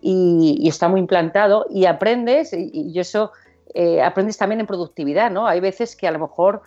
[0.00, 3.32] y, está muy implantado y aprendes, y, eso
[3.74, 5.46] eh, aprendes también en productividad, ¿no?
[5.46, 6.62] Hay veces que a lo mejor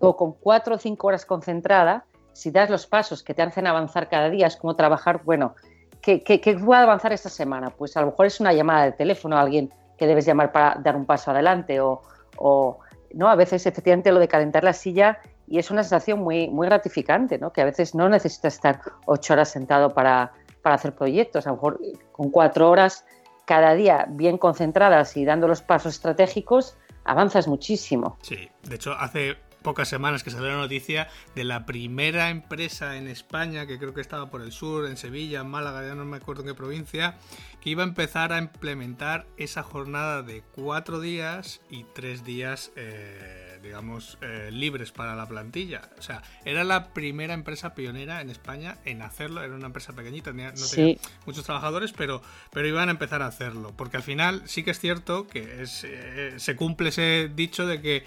[0.00, 4.28] con cuatro o cinco horas concentrada, si das los pasos que te hacen avanzar cada
[4.28, 5.54] día, es como trabajar, bueno,
[6.00, 7.70] ¿qué, qué, qué voy a avanzar esta semana?
[7.70, 10.80] Pues a lo mejor es una llamada de teléfono a alguien que debes llamar para
[10.82, 12.02] dar un paso adelante o,
[12.38, 12.78] o
[13.14, 16.66] no, a veces efectivamente lo de calentar la silla y es una sensación muy, muy
[16.66, 17.52] gratificante, ¿no?
[17.52, 20.32] que a veces no necesitas estar ocho horas sentado para,
[20.64, 21.80] hacer proyectos, a lo mejor
[22.10, 23.04] con cuatro horas
[23.44, 28.18] cada día bien concentradas y dando los pasos estratégicos, avanzas muchísimo.
[28.22, 33.06] Sí, de hecho hace pocas semanas que salió la noticia de la primera empresa en
[33.06, 36.16] España, que creo que estaba por el sur, en Sevilla, en Málaga, ya no me
[36.16, 37.16] acuerdo en qué provincia,
[37.60, 43.45] que iba a empezar a implementar esa jornada de cuatro días y tres días eh,
[43.66, 45.90] digamos, eh, libres para la plantilla.
[45.98, 49.42] O sea, era la primera empresa pionera en España en hacerlo.
[49.42, 50.96] Era una empresa pequeñita, no tenía
[51.26, 53.74] muchos trabajadores, pero, pero iban a empezar a hacerlo.
[53.76, 57.80] Porque al final sí que es cierto que es, eh, se cumple ese dicho de
[57.80, 58.04] que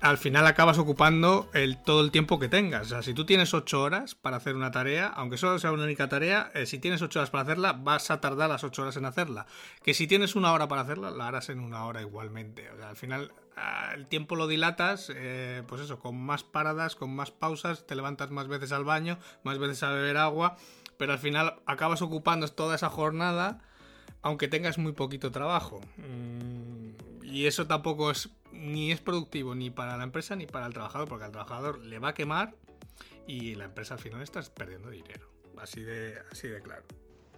[0.00, 2.86] al final acabas ocupando el, todo el tiempo que tengas.
[2.86, 5.84] O sea, si tú tienes ocho horas para hacer una tarea, aunque solo sea una
[5.84, 8.96] única tarea, eh, si tienes ocho horas para hacerla, vas a tardar las ocho horas
[8.96, 9.46] en hacerla.
[9.82, 12.70] Que si tienes una hora para hacerla, la harás en una hora igualmente.
[12.70, 13.32] O sea, al final
[13.94, 18.30] el tiempo lo dilatas, eh, pues eso, con más paradas, con más pausas, te levantas
[18.30, 20.56] más veces al baño, más veces a beber agua,
[20.96, 23.60] pero al final acabas ocupando toda esa jornada,
[24.22, 25.80] aunque tengas muy poquito trabajo.
[25.96, 30.72] Mm, y eso tampoco es ni es productivo ni para la empresa ni para el
[30.72, 32.54] trabajador, porque al trabajador le va a quemar
[33.26, 35.30] y la empresa al final está perdiendo dinero.
[35.58, 36.84] Así de, así de claro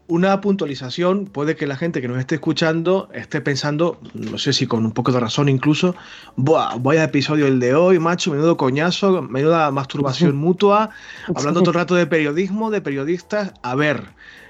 [0.07, 4.66] una puntualización, puede que la gente que nos esté escuchando esté pensando, no sé si
[4.66, 5.94] con un poco de razón incluso,
[6.36, 10.90] Buah, vaya episodio el de hoy, macho, menudo coñazo, menuda masturbación mutua,
[11.34, 13.55] hablando todo el rato de periodismo, de periodistas.
[13.62, 14.02] A ver,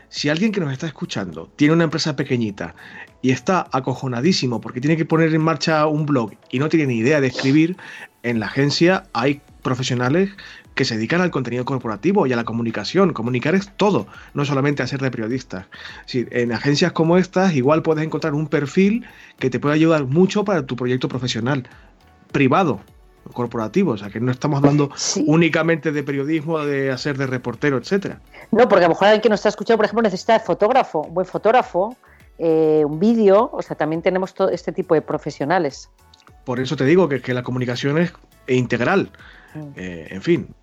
[0.09, 2.75] si alguien que nos está escuchando tiene una empresa pequeñita
[3.23, 6.99] y está acojonadísimo porque tiene que poner en marcha un blog y no tiene ni
[6.99, 7.77] idea de escribir,
[8.25, 10.31] en la agencia hay profesionales
[10.75, 13.13] que se dedican al contenido corporativo y a la comunicación.
[13.13, 15.69] Comunicar es todo, no solamente a ser de periodista.
[16.13, 19.07] en agencias como estas igual puedes encontrar un perfil
[19.39, 21.69] que te puede ayudar mucho para tu proyecto profesional,
[22.33, 22.81] privado,
[23.33, 24.91] corporativo, o sea que no estamos hablando
[25.27, 28.21] únicamente de periodismo, de hacer de reportero, etcétera.
[28.51, 31.15] No, porque a lo mejor alguien que nos está escuchando, por ejemplo, necesita fotógrafo, un
[31.15, 31.97] buen fotógrafo,
[32.39, 35.89] eh, un vídeo, o sea, también tenemos todo este tipo de profesionales.
[36.45, 38.13] Por eso te digo que, que la comunicación es
[38.49, 39.11] integral.
[39.55, 39.61] Mm.
[39.77, 40.55] Eh, en fin,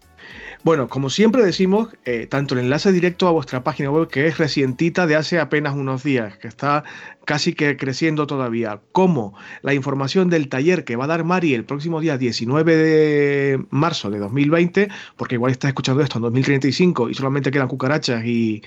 [0.64, 4.38] bueno, como siempre decimos, eh, tanto el enlace directo a vuestra página web, que es
[4.38, 6.84] recientita de hace apenas unos días, que está
[7.26, 11.66] casi que creciendo todavía, como la información del taller que va a dar Mari el
[11.66, 17.14] próximo día 19 de marzo de 2020, porque igual está escuchando esto en 2035 y
[17.14, 18.62] solamente quedan cucarachas y,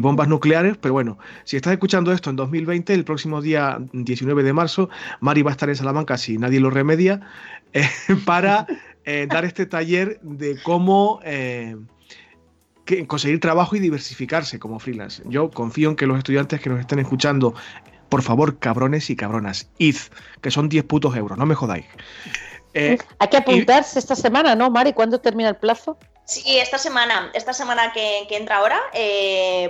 [0.00, 4.52] bombas nucleares, pero bueno, si estás escuchando esto en 2020, el próximo día 19 de
[4.52, 4.88] marzo,
[5.20, 7.20] Mari va a estar en Salamanca si nadie lo remedia,
[7.72, 7.88] eh,
[8.24, 8.66] para
[9.06, 11.76] eh, dar este taller de cómo eh,
[13.06, 15.22] conseguir trabajo y diversificarse como freelance.
[15.26, 17.54] Yo confío en que los estudiantes que nos estén escuchando,
[18.08, 19.96] por favor, cabrones y cabronas, id,
[20.40, 21.86] que son 10 putos euros, no me jodáis.
[22.74, 24.92] Eh, Hay que apuntarse esta semana, ¿no, Mari?
[24.92, 25.98] ¿Cuándo termina el plazo?
[26.26, 28.80] Sí, esta semana, esta semana que, entra ahora,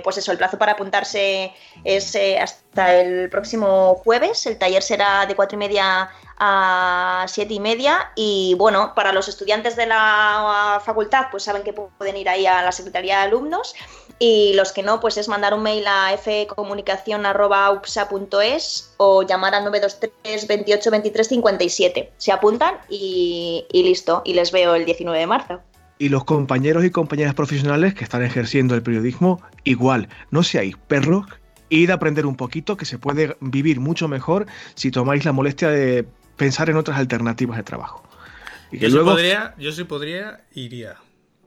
[0.03, 1.53] pues eso, el plazo para apuntarse
[1.83, 4.43] es hasta el próximo jueves.
[4.47, 9.27] El taller será de cuatro y media a siete y media y bueno, para los
[9.27, 13.73] estudiantes de la facultad pues saben que pueden ir ahí a la Secretaría de Alumnos
[14.19, 20.47] y los que no pues es mandar un mail a fcomunicación.upsa.es o llamar al 923
[20.47, 22.13] 28 23 57.
[22.17, 25.59] Se apuntan y, y listo, y les veo el 19 de marzo.
[25.99, 31.25] Y los compañeros y compañeras profesionales que están ejerciendo el periodismo, igual, no seáis perros
[31.69, 34.45] id a aprender un poquito que se puede vivir mucho mejor
[34.75, 38.03] si tomáis la molestia de pensar en otras alternativas de trabajo.
[38.71, 39.11] Y yo, luego...
[39.11, 40.97] podría, yo sí podría, iría.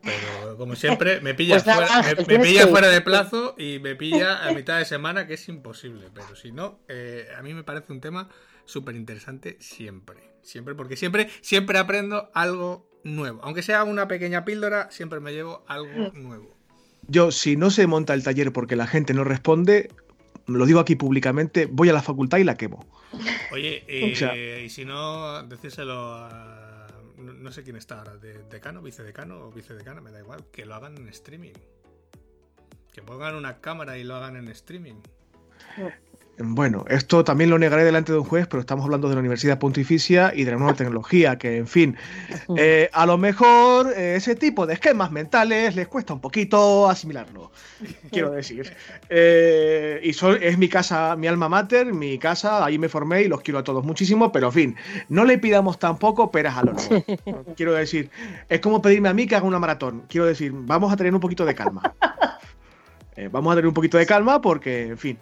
[0.02, 4.46] Pero como siempre, me pilla, pues fuera, me, pilla fuera de plazo y me pilla
[4.46, 6.08] a mitad de semana, que es imposible.
[6.14, 8.28] Pero si no, eh, a mí me parece un tema
[8.64, 10.30] súper interesante siempre.
[10.42, 13.40] Siempre, porque siempre, siempre aprendo algo nuevo.
[13.42, 16.22] Aunque sea una pequeña píldora, siempre me llevo algo mm.
[16.22, 16.56] nuevo.
[17.06, 19.90] Yo, si no se monta el taller porque la gente no responde,
[20.46, 22.86] lo digo aquí públicamente, voy a la facultad y la quemo.
[23.52, 26.69] Oye, eh, y si no, decírselo a.
[27.20, 30.74] No sé quién está ahora, de, decano, vicedecano o vicedecana, me da igual, que lo
[30.74, 31.52] hagan en streaming.
[32.92, 35.00] Que pongan una cámara y lo hagan en streaming.
[36.42, 39.58] Bueno, esto también lo negaré delante de un juez, pero estamos hablando de la Universidad
[39.58, 41.96] Pontificia y de la nueva tecnología, que en fin,
[42.56, 47.50] eh, a lo mejor eh, ese tipo de esquemas mentales les cuesta un poquito asimilarlo,
[48.10, 48.72] quiero decir.
[49.12, 50.10] Eh, y
[50.44, 53.64] es mi casa, mi alma mater, mi casa, ahí me formé y los quiero a
[53.64, 54.76] todos muchísimo, pero en fin,
[55.08, 56.88] no le pidamos tampoco peras a los
[57.56, 58.08] Quiero decir,
[58.48, 60.04] es como pedirme a mí que haga una maratón.
[60.08, 61.92] Quiero decir, vamos a tener un poquito de calma.
[63.32, 65.18] vamos a tener un poquito de calma porque, en fin.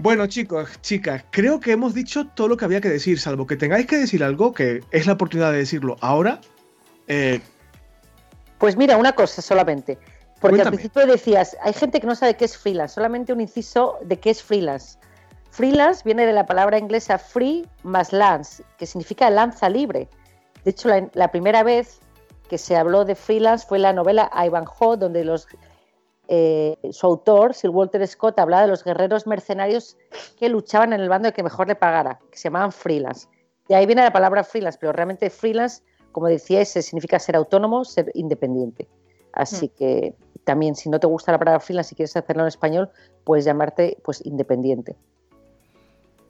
[0.00, 3.56] Bueno, chicos, chicas, creo que hemos dicho todo lo que había que decir, salvo que
[3.56, 6.40] tengáis que decir algo, que es la oportunidad de decirlo ahora.
[7.08, 7.40] Eh,
[8.58, 9.98] pues mira, una cosa solamente.
[10.40, 13.98] Porque al principio decías, hay gente que no sabe qué es freelance, solamente un inciso
[14.04, 15.00] de qué es freelance.
[15.50, 20.08] Freelance viene de la palabra inglesa free más lance, que significa lanza libre.
[20.62, 21.98] De hecho, la, la primera vez
[22.48, 25.48] que se habló de freelance fue en la novela Ivanhoe, donde los
[26.28, 29.96] eh, su autor, Sir Walter Scott, hablaba de los guerreros mercenarios
[30.38, 33.28] que luchaban en el bando de que mejor le pagara, que se llamaban freelance.
[33.66, 38.10] De ahí viene la palabra freelance, pero realmente freelance, como decíais, significa ser autónomo, ser
[38.14, 38.88] independiente.
[39.32, 39.78] Así mm.
[39.78, 40.14] que
[40.44, 42.90] también, si no te gusta la palabra freelance y quieres hacerlo en español,
[43.24, 44.96] puedes llamarte pues independiente.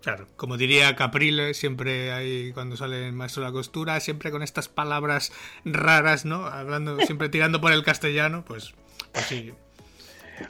[0.03, 4.43] Claro, como diría Caprile, siempre hay cuando sale el maestro de la costura, siempre con
[4.43, 5.33] estas palabras
[5.65, 6.47] raras, ¿no?
[6.47, 8.75] Hablando, siempre tirando por el castellano, pues,
[9.13, 9.53] pues sí.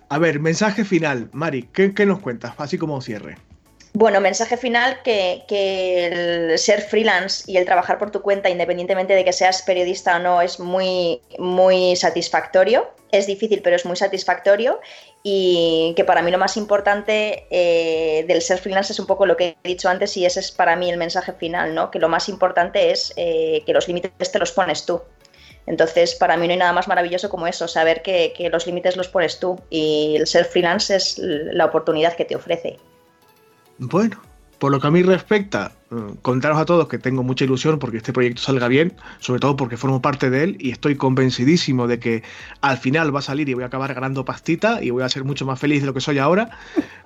[0.09, 2.55] A ver, mensaje final, Mari, ¿qué, nos cuentas?
[2.59, 3.37] Así como cierre.
[3.95, 9.15] Bueno, mensaje final que, que, el ser freelance y el trabajar por tu cuenta, independientemente
[9.15, 12.91] de que seas periodista o no, es muy, muy satisfactorio.
[13.11, 14.81] Es difícil, pero es muy satisfactorio
[15.23, 19.37] y que para mí lo más importante eh, del ser freelance es un poco lo
[19.37, 21.91] que he dicho antes y ese es para mí el mensaje final, ¿no?
[21.91, 25.01] Que lo más importante es eh, que los límites te los pones tú.
[25.69, 29.09] Entonces, para mí no hay nada más maravilloso como eso, saber que, los límites los
[29.09, 32.79] pones tú y el ser freelance es la oportunidad que te ofrece.
[33.77, 34.21] Bueno,
[34.59, 37.99] por lo que a mí respecta, mm, contaros a todos que tengo mucha ilusión porque
[37.99, 41.99] este proyecto salga bien, sobre todo porque formo parte de él y estoy convencidísimo de
[42.01, 42.23] que
[42.61, 45.25] al final va a salir y voy a acabar ganando pastita y voy a ser
[45.25, 46.51] mucho más feliz de lo que soy ahora.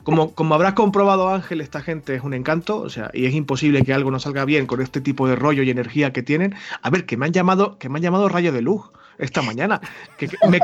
[0.03, 3.83] Como, como habrás comprobado Ángel, esta gente es un encanto, o sea, y es imposible
[3.83, 6.55] que algo no salga bien con este tipo de rollo y energía que tienen.
[6.81, 9.81] A ver, que me han llamado, que me han llamado rayo de luz esta mañana.
[10.17, 10.59] Que, me,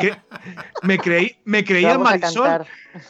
[0.82, 2.66] me, creí, me creía Marisol.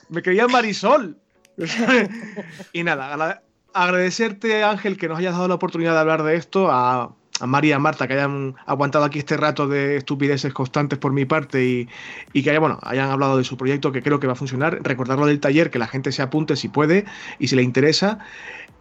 [0.09, 1.17] Me creía Marisol.
[2.73, 3.43] y nada,
[3.73, 7.15] agradecerte, Ángel, que nos hayas dado la oportunidad de hablar de esto, a,
[7.47, 11.25] María y a Marta, que hayan aguantado aquí este rato de estupideces constantes por mi
[11.25, 11.89] parte
[12.33, 14.81] y, que haya, bueno, hayan hablado de su proyecto, que creo que va a funcionar.
[14.83, 17.05] Recordarlo del taller, que la gente se apunte si puede
[17.39, 18.19] y si le interesa,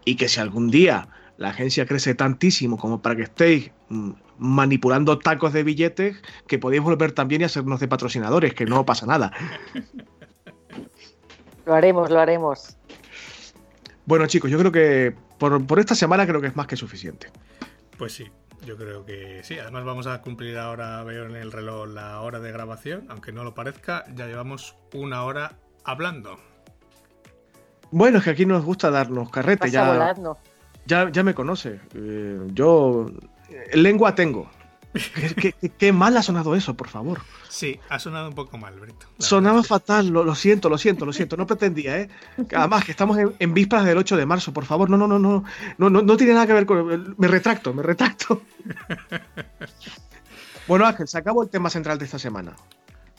[0.05, 1.07] y que si algún día
[1.37, 6.17] la agencia crece tantísimo como para que estéis mm, manipulando tacos de billetes,
[6.47, 9.31] que podéis volver también y hacernos de patrocinadores, que no pasa nada.
[11.67, 12.76] Lo haremos, lo haremos.
[14.07, 17.27] Bueno, chicos, yo creo que por, esta semana creo que es más que suficiente.
[17.97, 18.25] Pues sí,
[18.65, 19.59] yo creo que sí.
[19.59, 23.05] Además vamos a cumplir ahora, veo en el reloj, la hora de grabación.
[23.09, 26.39] Aunque no lo parezca, ya llevamos una hora hablando.
[27.91, 29.69] Bueno, es que aquí nos gusta darnos carrete.
[29.69, 30.15] Ya,
[30.85, 31.81] ya, ya, me conoce.
[31.93, 33.11] Eh, yo
[33.73, 34.49] lengua tengo.
[35.77, 37.21] ¿Qué, mal ha sonado eso, por favor.
[37.49, 39.07] Sí, ha sonado un poco mal, Brito.
[39.19, 41.37] Sonaba fatal, lo, siento, lo siento, lo siento.
[41.37, 42.09] No pretendía, ¿eh?
[42.55, 44.89] Además, que estamos en, vísperas del 8 de marzo, por favor.
[44.89, 45.43] No, no, no, no,
[45.77, 47.15] no, no, no tiene nada que ver con.
[47.17, 48.41] Me retracto, me retracto.
[50.67, 52.55] bueno, Ángel, se acabó el tema central de esta semana.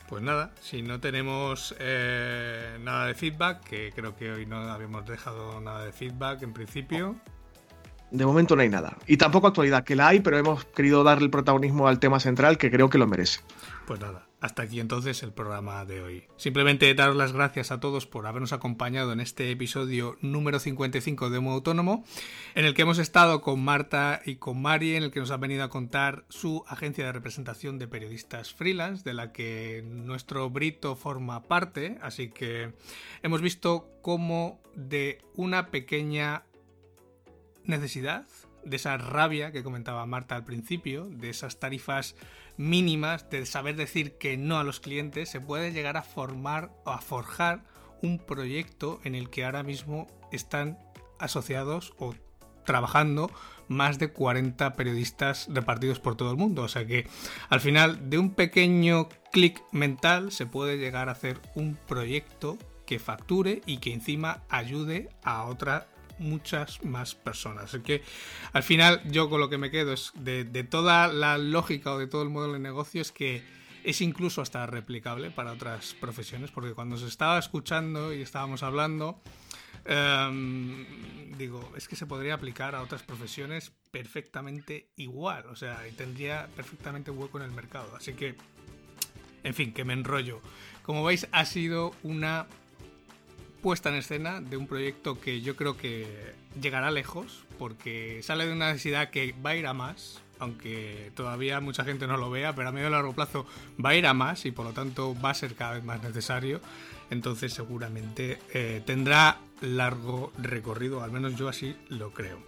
[0.09, 5.05] Pues nada, si no tenemos eh, nada de feedback, que creo que hoy no habíamos
[5.05, 7.17] dejado nada de feedback en principio.
[8.11, 8.97] De momento no hay nada.
[9.07, 12.57] Y tampoco actualidad, que la hay, pero hemos querido darle el protagonismo al tema central
[12.57, 13.41] que creo que lo merece.
[13.87, 16.25] Pues nada, hasta aquí entonces el programa de hoy.
[16.37, 21.39] Simplemente daros las gracias a todos por habernos acompañado en este episodio número 55 de
[21.39, 22.05] Homo Autónomo,
[22.55, 25.41] en el que hemos estado con Marta y con Mari, en el que nos han
[25.41, 30.95] venido a contar su agencia de representación de periodistas freelance, de la que nuestro Brito
[30.97, 31.99] forma parte.
[32.01, 32.73] Así que
[33.23, 36.45] hemos visto cómo de una pequeña
[37.69, 38.27] necesidad,
[38.65, 42.17] de esa rabia que comentaba Marta al principio, de esas tarifas
[42.57, 46.91] mínimas, de saber decir que no a los clientes, se puede llegar a formar o
[46.91, 47.65] a forjar
[48.03, 50.79] un proyecto en el que ahora mismo están
[51.19, 52.15] asociados o
[52.65, 53.31] trabajando
[53.67, 56.63] más de 40 periodistas repartidos por todo el mundo.
[56.63, 57.09] O sea que
[57.49, 62.99] al final de un pequeño clic mental se puede llegar a hacer un proyecto que
[62.99, 65.87] facture y que encima ayude a otra
[66.19, 67.65] muchas más personas.
[67.65, 68.03] Así que
[68.53, 72.07] al final yo con lo que me quedo es de, toda la lógica o de
[72.07, 73.43] todo el modelo de negocio es que
[73.85, 79.21] es incluso hasta replicable para otras profesiones, porque cuando se estaba escuchando y estábamos hablando,
[79.85, 80.85] em,
[81.39, 87.11] digo, es que se podría aplicar a otras profesiones perfectamente igual, o sea, tendría perfectamente
[87.11, 87.95] hueco en el mercado.
[87.97, 88.35] Así que,
[89.45, 90.43] en fin, que me enrollo.
[90.83, 92.47] Como veis, ha sido una
[93.63, 96.07] puesta en escena de un proyecto que yo creo que
[96.61, 101.61] llegará lejos, porque sale de una necesidad que va a ir a más, aunque todavía
[101.61, 103.47] mucha gente no lo vea, pero a medio y largo plazo
[103.85, 106.03] va a ir a más y por lo tanto va a ser cada vez más
[106.03, 106.61] necesario.
[107.11, 112.39] Entonces seguramente eh, tendrá largo recorrido, al menos yo así lo creo.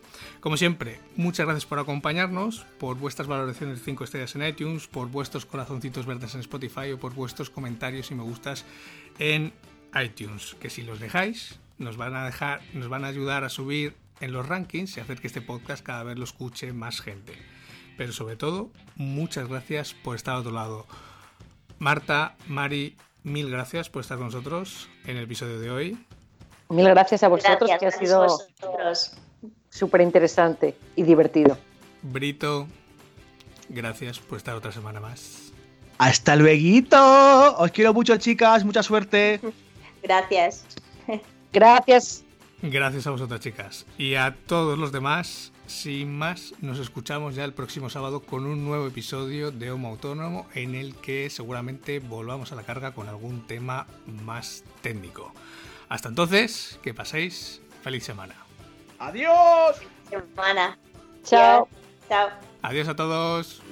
[0.40, 5.08] Como siempre, muchas gracias por acompañarnos, por vuestras valoraciones de 5 estrellas en iTunes, por
[5.08, 8.64] vuestros corazoncitos verdes en Spotify o por vuestros comentarios y me gustas
[9.18, 9.52] en
[9.94, 13.94] iTunes, que si los dejáis nos van a dejar, nos van a ayudar a subir
[14.20, 17.32] en los rankings y hacer que este podcast cada vez lo escuche más gente.
[17.96, 20.86] Pero sobre todo, muchas gracias por estar a otro lado.
[21.78, 26.06] Marta, Mari, mil gracias por estar con nosotros en el episodio de hoy.
[26.68, 28.38] Mil gracias a vosotros, que ha sido
[29.70, 31.58] súper interesante y divertido.
[32.02, 32.68] Brito,
[33.68, 35.52] gracias por estar otra semana más.
[35.98, 37.56] Hasta luego.
[37.58, 38.64] Os quiero mucho, chicas.
[38.64, 39.40] Mucha suerte.
[40.02, 40.64] Gracias.
[41.52, 42.24] Gracias.
[42.62, 43.86] Gracias a vosotras, chicas.
[43.96, 48.64] Y a todos los demás, sin más, nos escuchamos ya el próximo sábado con un
[48.64, 53.46] nuevo episodio de Homo Autónomo en el que seguramente volvamos a la carga con algún
[53.46, 55.32] tema más técnico.
[55.88, 58.34] Hasta entonces, que paséis feliz semana.
[58.98, 59.76] Adiós.
[60.10, 60.78] Semana.
[61.24, 61.66] Chao.
[62.08, 62.28] Chao.
[62.62, 63.62] Adiós a todos.